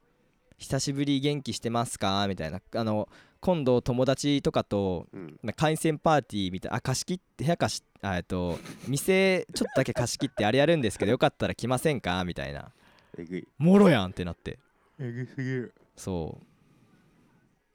[0.57, 2.25] 久しぶり元気してますか？
[2.29, 2.61] みたいな。
[2.75, 3.09] あの
[3.41, 5.37] 今度友達とかとうん。
[5.43, 8.57] な海鮮パーティーみたいなあ貸し切って部屋貸しあえっと
[8.87, 12.23] 店ちょっとだけ貸し切ってあれやるんですけどよかったら来ませんか？
[12.23, 12.71] みたいな
[13.17, 13.47] えぐい。
[13.57, 14.59] もろやんってなって。
[14.99, 15.73] えぐすぎる。
[15.95, 16.45] そう。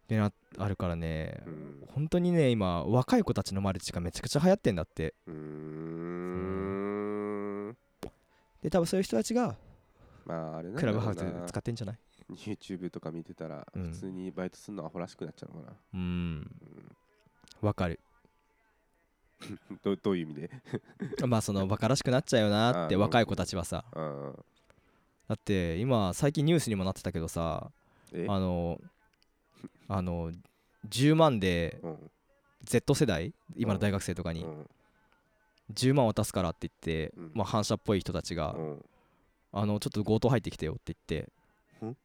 [0.09, 1.43] でなっあるからね。
[1.47, 1.85] うん。
[1.89, 5.15] 本当にね今若い子たちのマルチがめちゃくちゃ流行ってんだって。
[5.27, 7.77] うーん。
[8.63, 9.57] で多分そういう人たちが
[10.25, 11.99] まああれクラブハウス使ってんじゃない
[12.31, 13.91] ？YouTube とか見てたらうん。
[13.93, 16.51] 普通にバイトするのアホらしくなっちゃうのかな、うん。
[17.61, 18.01] わかる。
[19.85, 20.51] どどういう意味で？
[21.27, 23.85] まあそのバカらしくなっちゃうよなって若い子たちはさ。
[23.95, 24.45] うん
[25.29, 27.71] だって今最近ニュースにもなってたけどさ
[28.13, 28.27] え？
[28.29, 28.81] あの
[29.89, 30.33] あの
[30.89, 32.11] 10万でうん。
[32.65, 33.33] Z 世代？
[33.57, 34.45] 今の大学生とかに。
[34.45, 34.69] うん。
[35.75, 37.31] 10万渡すからって言って、うん。
[37.35, 38.85] まあ、反射っぽい人たちが、うん。
[39.53, 41.87] あのちょっと強盗入ってきてよって言って。
[41.87, 41.97] ん？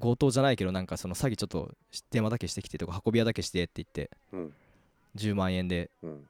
[0.00, 1.72] 強盗じゃないけどなんかその詐欺ちょっと
[2.10, 4.10] 電話だけしてきてとか運び屋だけしてって言って。
[4.32, 4.52] うん。
[5.16, 6.28] 10万円でうん。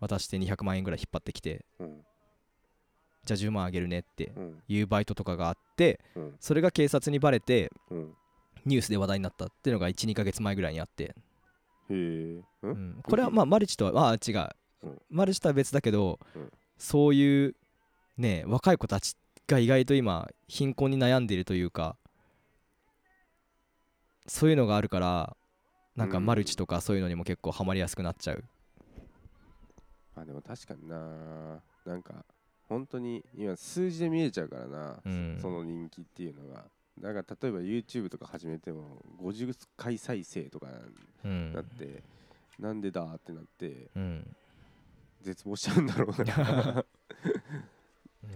[0.00, 1.64] 渡して200万円ぐらい引っ張ってきて。
[1.80, 2.00] うん
[3.26, 4.62] じゃあ10万あげるねってうん。
[4.68, 6.36] いうバイトとかがあってうん。
[6.40, 8.14] それが警察にバレてうん。
[8.64, 11.14] ニュースで話題になったっていうのが12ヶ月前ぐらいにあって、へ
[11.90, 11.92] え。
[11.92, 12.70] ううん。
[12.98, 14.48] ん、これはまあマルチとはまあ違う、
[14.82, 15.02] うん。
[15.10, 16.52] マルチとは別だけど、うん。
[16.78, 17.54] そういう
[18.18, 19.14] ね若い子たち
[19.46, 21.96] が意外と今貧困に悩んでいるというか
[24.26, 25.36] そういうのがあるから
[25.94, 28.44] なんかうんマルチとかそういうのにも結構ハマりやすくなっちゃう、
[30.14, 31.62] まあでも確かにな。
[31.86, 32.24] なんか
[32.68, 35.38] 本当に今数字で見えちゃうからな、うん。
[35.40, 36.64] その人気っていうのが。
[37.00, 40.68] だから例えば YouTube とか始めても50回再生とか
[41.24, 41.52] うん。
[41.52, 42.02] なって、
[42.58, 44.36] なんでだってなってうん。
[45.20, 46.84] 絶望しちゃうんだろうな。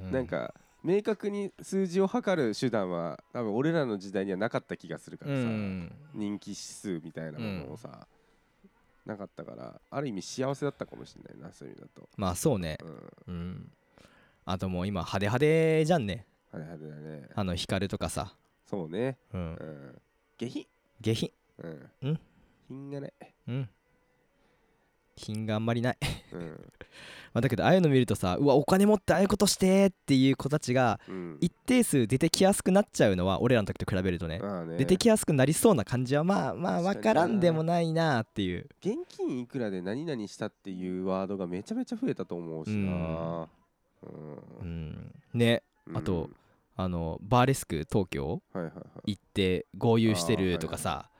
[0.02, 0.12] うん。
[0.12, 5.92] なんか明確に数字を測る手段は多分俺らの時代にはなかった気がするかうらさ、ん。
[6.14, 8.06] 人気指数みたいなものをさ、
[9.04, 12.08] なかったからある意味幸せだったかもしれないなそういう意味だと。
[12.16, 12.78] まあそうね。
[13.26, 13.34] うん。
[13.34, 13.72] うん
[14.44, 16.26] あともう今派手派手じゃんね。
[16.52, 17.28] 派手派手だね。
[17.34, 18.34] あの光とかさ、
[18.66, 19.18] そうね。
[19.32, 19.44] う、うん。
[19.52, 19.98] ん
[20.38, 20.66] 下品。
[21.00, 21.30] 下品。
[21.58, 21.90] うん。
[22.02, 22.20] うん。
[22.68, 23.12] 品がね
[23.48, 23.68] うん。
[25.16, 25.98] 品があんまりない。
[26.32, 26.72] うん。
[27.32, 31.38] まあだけどああいうの見るとさうわお金持ってああいうことしてっていう子たちがうん。
[31.40, 34.38] 一定数出てきやすくなっちゃうのは俺らの時と比べるとね。
[34.40, 34.78] まあね。
[34.78, 36.92] 出てきやすくなりそうな感じはまあまあ確かにな。
[36.94, 38.68] 分からんでもないなっていう。
[38.80, 43.48] 現金いくらで何々したっていうワードがめちゃめちゃ増えたと思うしな
[45.40, 45.96] ねうん。
[45.96, 46.30] あと
[46.76, 48.40] あのバーレスク東京
[49.06, 51.10] 行って豪遊してるとかさ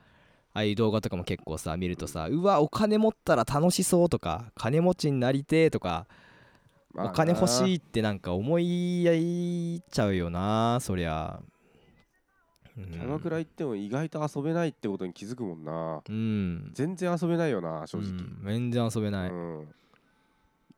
[0.52, 6.06] ああいう動画とかも結構さ見るとさうわお金持ったら楽しそうとか金持ちになりてえとか
[6.96, 11.40] お金欲しいってなんか思いやいちゃうよなそりゃ。
[12.76, 12.90] うん。
[12.90, 16.02] キャバクラ行っても意外と遊べないってことに気づくもんな。
[16.08, 16.70] うん。
[16.74, 18.10] 全然遊べないよな正直。
[18.10, 18.40] うん。
[18.44, 19.68] 全然遊べない、うん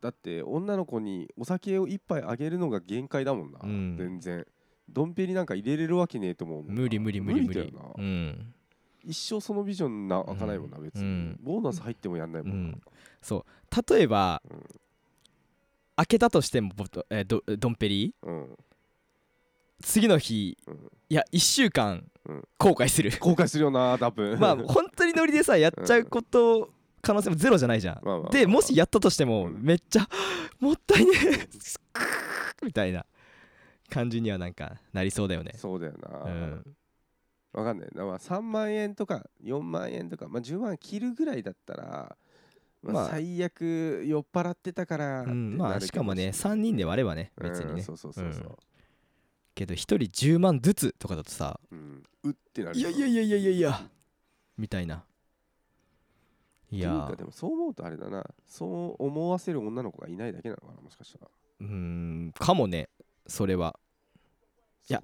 [0.02, 3.96] だって女の子にお酒を一杯あげるのが限界だもんな、うん。
[3.96, 4.46] 全然。
[4.90, 7.60] ドンペリなんか入れれるわけねえと思う無理無理無理無理。
[7.60, 8.54] だよな、うん
[9.04, 11.38] 一生そのビジョンな開かないもんな、別に、うん。
[11.42, 12.78] ボーナス入ってもやんないもんな、
[13.20, 13.92] そう。
[13.94, 14.62] 例えば、うん。
[15.96, 18.58] 開けたとしてもボトえードドンペリうん。
[19.82, 20.90] 次の日うん。
[21.08, 22.48] いや1週間うん。
[22.58, 23.12] 後悔する。
[23.20, 24.38] 後悔するよな多分。
[24.40, 26.70] まあ本当にノリでさやっちゃうこと
[27.02, 27.94] 可能性もゼロじゃないじゃん。
[27.96, 29.58] まあまあまあでもしやったとしてもうん。
[29.60, 30.08] めっちゃ
[30.60, 31.48] もったいねえ。
[32.64, 33.04] みたいな
[33.90, 35.52] 感じにはなんかなりそうだよね。
[35.56, 36.76] そうだよな、うん。
[37.52, 42.16] わかんないな、まあ、3万円とか4万円とか、まあ、10万切るぐらいだったら、
[42.82, 43.08] まあ、まあ。
[43.08, 45.58] 最悪酔っ払ってたからうん。
[45.58, 47.72] まあしかもねれ3人で割ればね別にね。
[47.72, 48.56] うんそうそうそうそう、
[49.56, 52.02] けど1人10万ずつとかだとさうん。
[52.22, 53.82] うってなるいやいやいやいやいや
[54.56, 55.04] みたいな
[56.72, 57.12] いや。
[57.16, 58.24] でもそう思うとあれだな。
[58.46, 61.30] そう思わせる女の子がいないだけなのかなもしかしたら。
[61.60, 62.88] うーんかもね
[63.26, 63.78] それは。
[64.88, 65.02] いや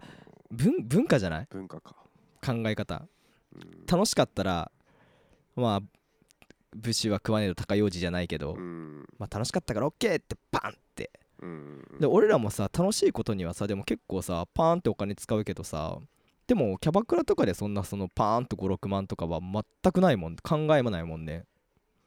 [0.51, 1.47] 文文化じゃない？
[1.51, 1.95] 文化か、
[2.45, 3.07] 考え方。
[3.55, 3.87] うん。
[3.87, 4.73] 楽しかったら
[5.55, 5.81] まあ
[6.75, 9.07] 武士は食わねえと高用事じゃないけど、うん。
[9.19, 11.11] まあ楽しかったから OK ってバンって。
[11.41, 11.85] うん。
[12.01, 15.99] で俺らもさ楽しいことにはさでも結構さパーンってお金使うけどさ
[16.47, 20.37] でもキャバクラとかでそんなそのパーンと56万とかは全くないもん。
[20.37, 21.45] 考えもないもんね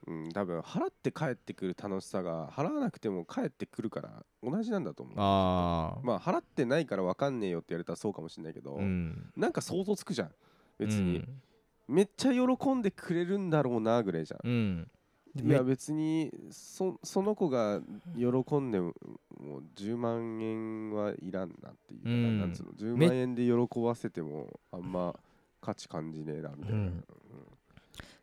[0.07, 5.15] うん、多分払って帰ってくる楽しさが払わなくても帰ってくるから同じなんだと思う。
[5.17, 9.31] ああまあ払ってないから分かんねえよって言われたらそうかもしれないけど、うん。
[9.35, 10.31] なんか想像つくじゃん。
[10.79, 11.41] 別に、うん。
[11.87, 14.39] めっちゃ喜んでくれるんだろうなぐらいじゃん。
[14.43, 14.91] うん。
[15.33, 17.79] いや別にそその子が
[18.17, 18.93] 喜んでも
[19.39, 22.39] もう10万円はいらんなっていうか、うん。
[22.39, 25.15] なんつうの10め万円で喜ばせてもあんま
[25.61, 27.03] 価値感じねえなみたいな、うん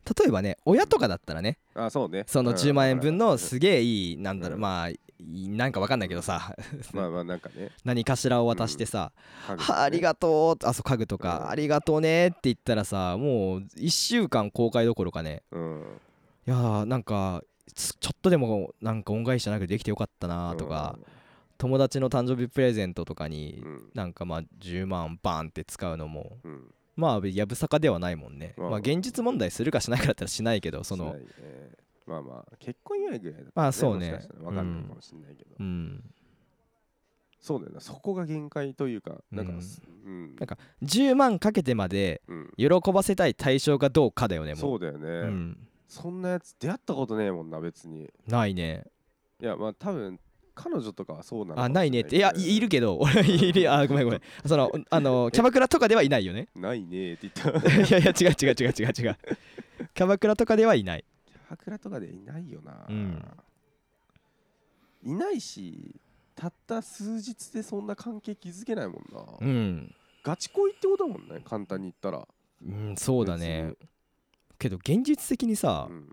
[0.05, 2.25] 例えばね親とかだったらねあそうね。
[2.27, 2.57] そのうん。
[2.57, 3.39] 10万円分のうん。
[3.39, 4.63] すげえいいなんだろううん。
[4.63, 4.91] まあ
[5.21, 6.55] なんかわかんないけどさ。
[6.93, 7.71] まあまあなんかね。
[7.85, 9.13] 何かしらを渡してさ
[9.49, 15.43] 家具「はあありがとう」あそう家具とか「うんありがとうね」って言ったらさもう1週間公開どころかね。
[15.51, 15.83] うん。
[16.47, 17.43] いやーなんか
[17.75, 20.99] つちょっとでもなんか恩返しじゃなくてできてよかったなとか
[21.59, 23.91] 友達の誕生日プレゼントとかにうん。
[23.95, 28.55] なんかまあ10万バーンって使うのもうんまあやぶさかではないもんね。
[28.59, 28.79] うんまあ。
[28.81, 31.15] 現実問題するかしないかだったらしないけどその。
[31.15, 31.21] ね。
[32.07, 34.21] まあまあ結婚祝いぐらいだったらまあそうね。
[34.43, 35.51] わかんないかもしれないけど。
[35.61, 36.03] うん。
[37.41, 37.81] そうだよな。
[37.81, 39.61] そこが限界というかなんかうん。
[40.05, 40.37] うん。
[40.37, 42.53] なんか10万かけてまでうん。
[42.57, 45.09] 喜ばせたい対象がどうかだよねもそううだよね。
[45.09, 45.69] うん。
[45.87, 48.11] そんなやつ出会ったことねえもんな別に。
[48.27, 48.87] ないね。
[49.41, 50.19] いやまあ多分
[50.59, 52.17] 彼女とかはそうなのあないねって。
[52.17, 53.73] いやいいるけど 俺いる。
[53.73, 54.21] あごめんごめん。
[54.45, 56.49] そのあの キャバクラとかではいないよね。
[56.57, 57.69] ないねって言った。
[57.71, 59.19] いやいや違う違う違う違う違う。
[59.95, 61.05] キャバクラとかではいない。
[61.25, 63.25] キャバクラとかでいないよな、うん。
[65.05, 65.95] いないし
[66.35, 72.27] たった数日でそんな関係築けないもんな、うん、ガチ恋ってことだもんね簡単に言ったら。
[72.61, 73.75] うん、そうだね。
[74.59, 76.13] けど現実的にさ、うん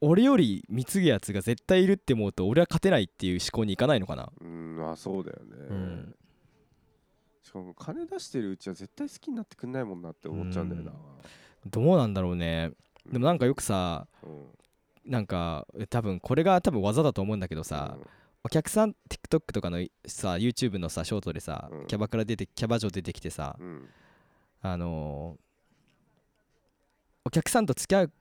[0.00, 4.30] 俺より貢ぐやつが絶対いるって思うと俺は勝てないっていう思考にいかないのかな？
[4.40, 6.14] うんまあそうだよね、うん。
[7.42, 10.92] しかも金出してるうちは絶対好きになってくんないもんなって思っちゃうんだよな、
[11.66, 12.70] どうなんだろうね。
[13.10, 14.46] でもなんかよくさうん。
[15.04, 17.96] なんか多分これが多分技だと思うんだけどさ、
[18.44, 21.86] お客さん TikTok とかのさ YouTube のさショートでさ、うん。
[21.86, 23.88] キャバクラ出てキャバ嬢出てきてさ、うんうん。
[24.62, 25.42] あのー
[27.22, 28.12] お客さんと付き合う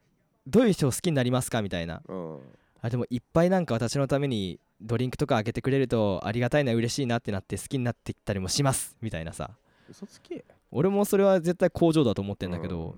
[0.50, 2.02] どういう人を好きになりますかみたいな。
[2.08, 2.40] うん。
[2.82, 9.52] あでもいっぱいなんか私のためにドリンクとかあげてくれるとありがたいな嬉しいなってなって好きになってきたりもしますみたいなさ。
[9.90, 10.44] 嘘つけ。
[10.72, 12.96] 俺もそれは絶対工場だと思ってんだけど、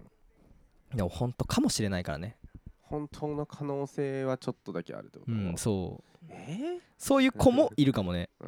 [0.93, 2.37] でも本当かもしれないからね。
[2.81, 5.31] 本当の可能性はちょっとだけあるってこと？
[5.31, 6.27] うんそう。
[6.29, 6.79] え？
[6.97, 8.29] そういう子もいるかもね。
[8.43, 8.47] ー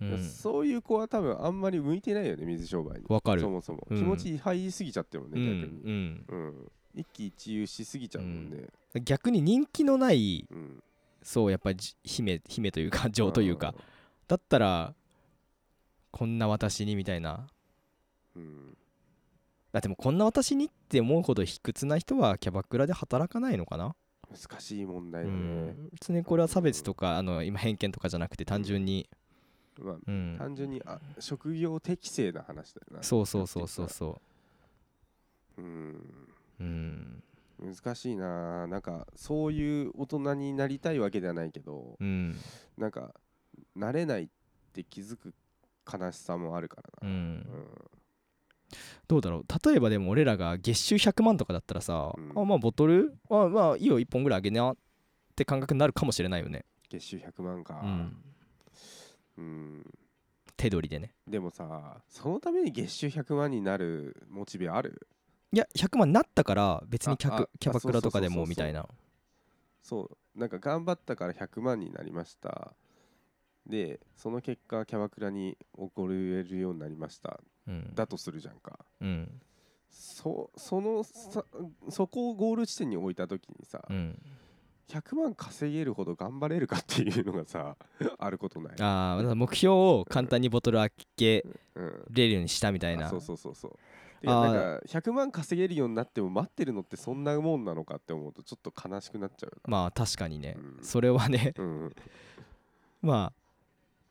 [0.00, 0.22] うん。
[0.22, 3.06] そういう子は多分あんまり向いてないよね水商売に。
[3.08, 3.40] わかる。
[3.40, 3.96] そもそも、うん。
[3.96, 6.24] 気持ち入りすぎちゃってるもんね、うん逆に、うん。
[6.28, 8.66] うん、一喜一憂しすぎちゃうもんね、
[9.04, 10.82] 逆に人気のないうん。
[11.22, 13.74] そうやっぱりじ姫姫というか女というか。
[14.26, 14.94] だったら
[16.10, 17.46] こんな私にみたいな。
[18.34, 18.76] うん。
[19.72, 23.94] だってもうこんな私にって思うほど卑屈な人はキャバクラで働かないのかな、
[24.30, 29.06] 難しい問題うだね、ん、別にこれは差別とかあの今偏見とかじゃなくて単純に、
[29.78, 33.02] まあうん、単純にあ職業適正な話だよな。
[33.02, 34.20] そうそうそうそうそ
[35.58, 36.00] うん
[36.60, 37.22] ううん。
[37.58, 38.66] 難しいな。
[38.66, 42.36] なんかそういう大人になりたいわけではないけどうん。
[42.76, 43.14] なんか
[43.76, 44.28] 慣れないっ
[44.72, 45.34] て気づく
[45.90, 47.46] 悲しさもあるかうらな、ん。
[49.08, 49.44] どうだろう。
[49.70, 52.32] 例えばでも俺らが月収100万とかだったらさ、うん。
[52.36, 53.98] あまあボトルあまあいいよ。
[54.00, 54.76] 1本ぐらいあげなっ
[55.34, 57.80] て感覚になるかもしれないよね、月収100万か。
[57.82, 58.16] うん、
[59.38, 59.84] うん。
[60.56, 61.14] 手取りでね。
[61.28, 65.06] でもさそのために月収100万になるモチベある？
[65.56, 68.86] いや100万になったから別にキャキャバクラとかでもみたいな。
[69.80, 72.74] そうなんか頑張ったから100万になりました。
[73.66, 77.40] でその結果キャバクラに怒れるようになりました。
[77.66, 77.94] うん。
[77.94, 78.78] だとするじゃんか。
[79.00, 79.40] うん。
[79.88, 81.42] そそのさ
[81.88, 84.20] そこをゴール地点に置いた時にさ、うん。
[84.90, 87.78] 100万稼げるほど頑張れるかっていうのがさ
[88.18, 93.06] あることない、ああ目標を簡単にボトル開けうん、れるようにしたみたいな。
[93.06, 93.78] あそうそうそうそう
[94.26, 100.84] であーなんか100万稼げるようになっても待ってるのってそんなもんなのかって思うとちょっと悲しくなっちゃうよまあ確かにね、うん。
[100.84, 101.54] それはね。
[101.56, 101.94] な、うん、
[103.02, 103.40] まあ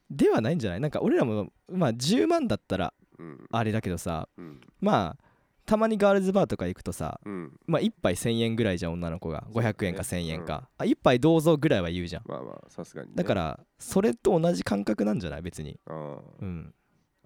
[0.10, 0.80] ではないんじゃない？
[0.80, 3.48] なんか俺らもまあ10万だったらうん。
[3.52, 4.62] あれだけどさうん。
[4.80, 5.26] まあ
[5.66, 7.60] たまにガールズバーとか行くとさうん。
[7.66, 9.46] まあ1杯1000円ぐらいじゃん女の子が。
[9.52, 9.70] そうだね。
[9.76, 12.24] 500円か1000円か、あ1杯どうぞぐらいは言うじゃん。
[12.28, 15.42] まあまあさすがに、ね、だからそれと同じ感覚なんじゃない？
[15.42, 15.80] 別に。
[15.88, 16.74] あーうん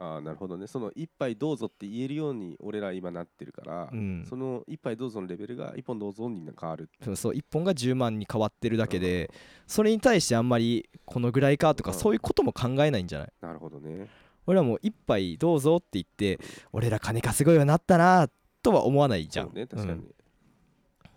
[0.02, 0.66] あーなるほどね。
[0.66, 4.26] その一杯どうぞって言えるように俺ら今なってるから、うん。
[4.30, 9.30] その一杯どうぞのレベルが一本どうぞに変わるそうそう1本が10万に変わってるだけで
[9.68, 11.97] それに対してあんまりこのぐらいかとかうん。
[11.97, 13.32] そういうことも考えないんじゃない？
[13.41, 14.08] なるほどね。
[14.47, 16.39] 俺らも1杯どうぞって言って
[16.72, 18.30] 俺ら金稼ぐようになったな
[18.64, 19.47] とは思わないじゃん。
[19.47, 20.00] そうね確かに、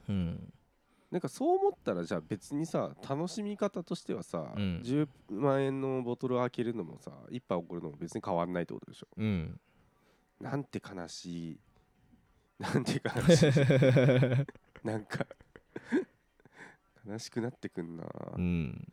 [0.08, 0.52] うん、うん
[1.12, 4.80] なんかそう思ったらじゃあ別にさ楽しみ方としてはさ、うん。
[4.82, 9.08] 10万円のボトルを開けるのもさ一杯送るのも別に変わんないってことでしょ。
[9.18, 9.60] うん。
[10.40, 11.60] なんて悲しい。
[12.58, 13.50] なんて悲しい。
[14.86, 15.26] なんか
[17.06, 18.04] 悲しくなってくんな、
[18.36, 18.88] うん。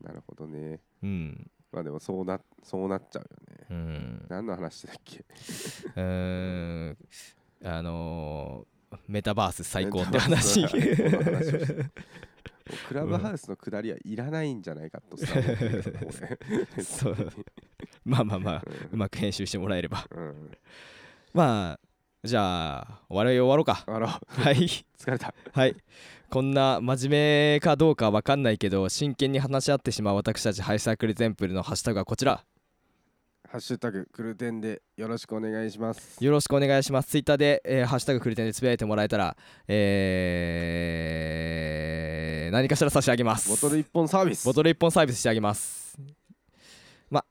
[0.00, 0.80] なるほどね。
[1.02, 1.50] うん。
[1.72, 3.66] まあでもそうなそうなっちゃうよね。
[3.70, 4.26] うん。
[4.30, 5.18] 何の話だっけ？
[5.20, 6.98] うーん。
[7.64, 10.64] あのーメタバース最高って話。
[12.88, 15.98] クラブハウスの下りはいらないんじゃないかとさ思ってるけど
[16.74, 17.16] 俺そう。
[18.04, 20.06] まあまあまあうまく編集してもらえれば。
[20.10, 20.22] うん。
[20.22, 20.50] うん
[21.32, 21.80] まあ
[22.22, 23.84] じゃあ終わり終わろうか。
[23.86, 24.56] あらはい。
[24.98, 25.32] 疲れた。
[25.52, 25.76] はい。
[26.28, 32.44] こんな真面目かどうかわかんないけど真剣に話し合ってしまう私たちハイサークルテンプルのハッシュタグはこちら
[33.50, 36.24] ハッシュタグクルテンでよろしくお願いします。
[36.24, 37.08] よろしくお願いします。
[37.08, 39.36] ツイッターで、えーハッシュタグクリテンでつぶやいてもらえたら
[39.66, 43.48] えー何かしら差し上げます。
[43.50, 44.44] ボトル一本サービス。
[44.44, 45.98] ボトル1本サービスしてあげます。
[47.10, 47.24] ま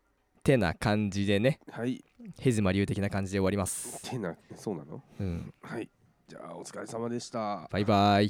[0.44, 1.62] てな感じでね。
[1.72, 2.04] はい。
[2.40, 4.10] ヘズマ流的な感じで終わります。
[4.10, 5.02] てなそうなの？
[5.22, 5.54] うん。
[5.62, 5.90] はい。
[6.28, 7.66] じゃあお疲れ様でした。
[7.72, 8.30] バイバイ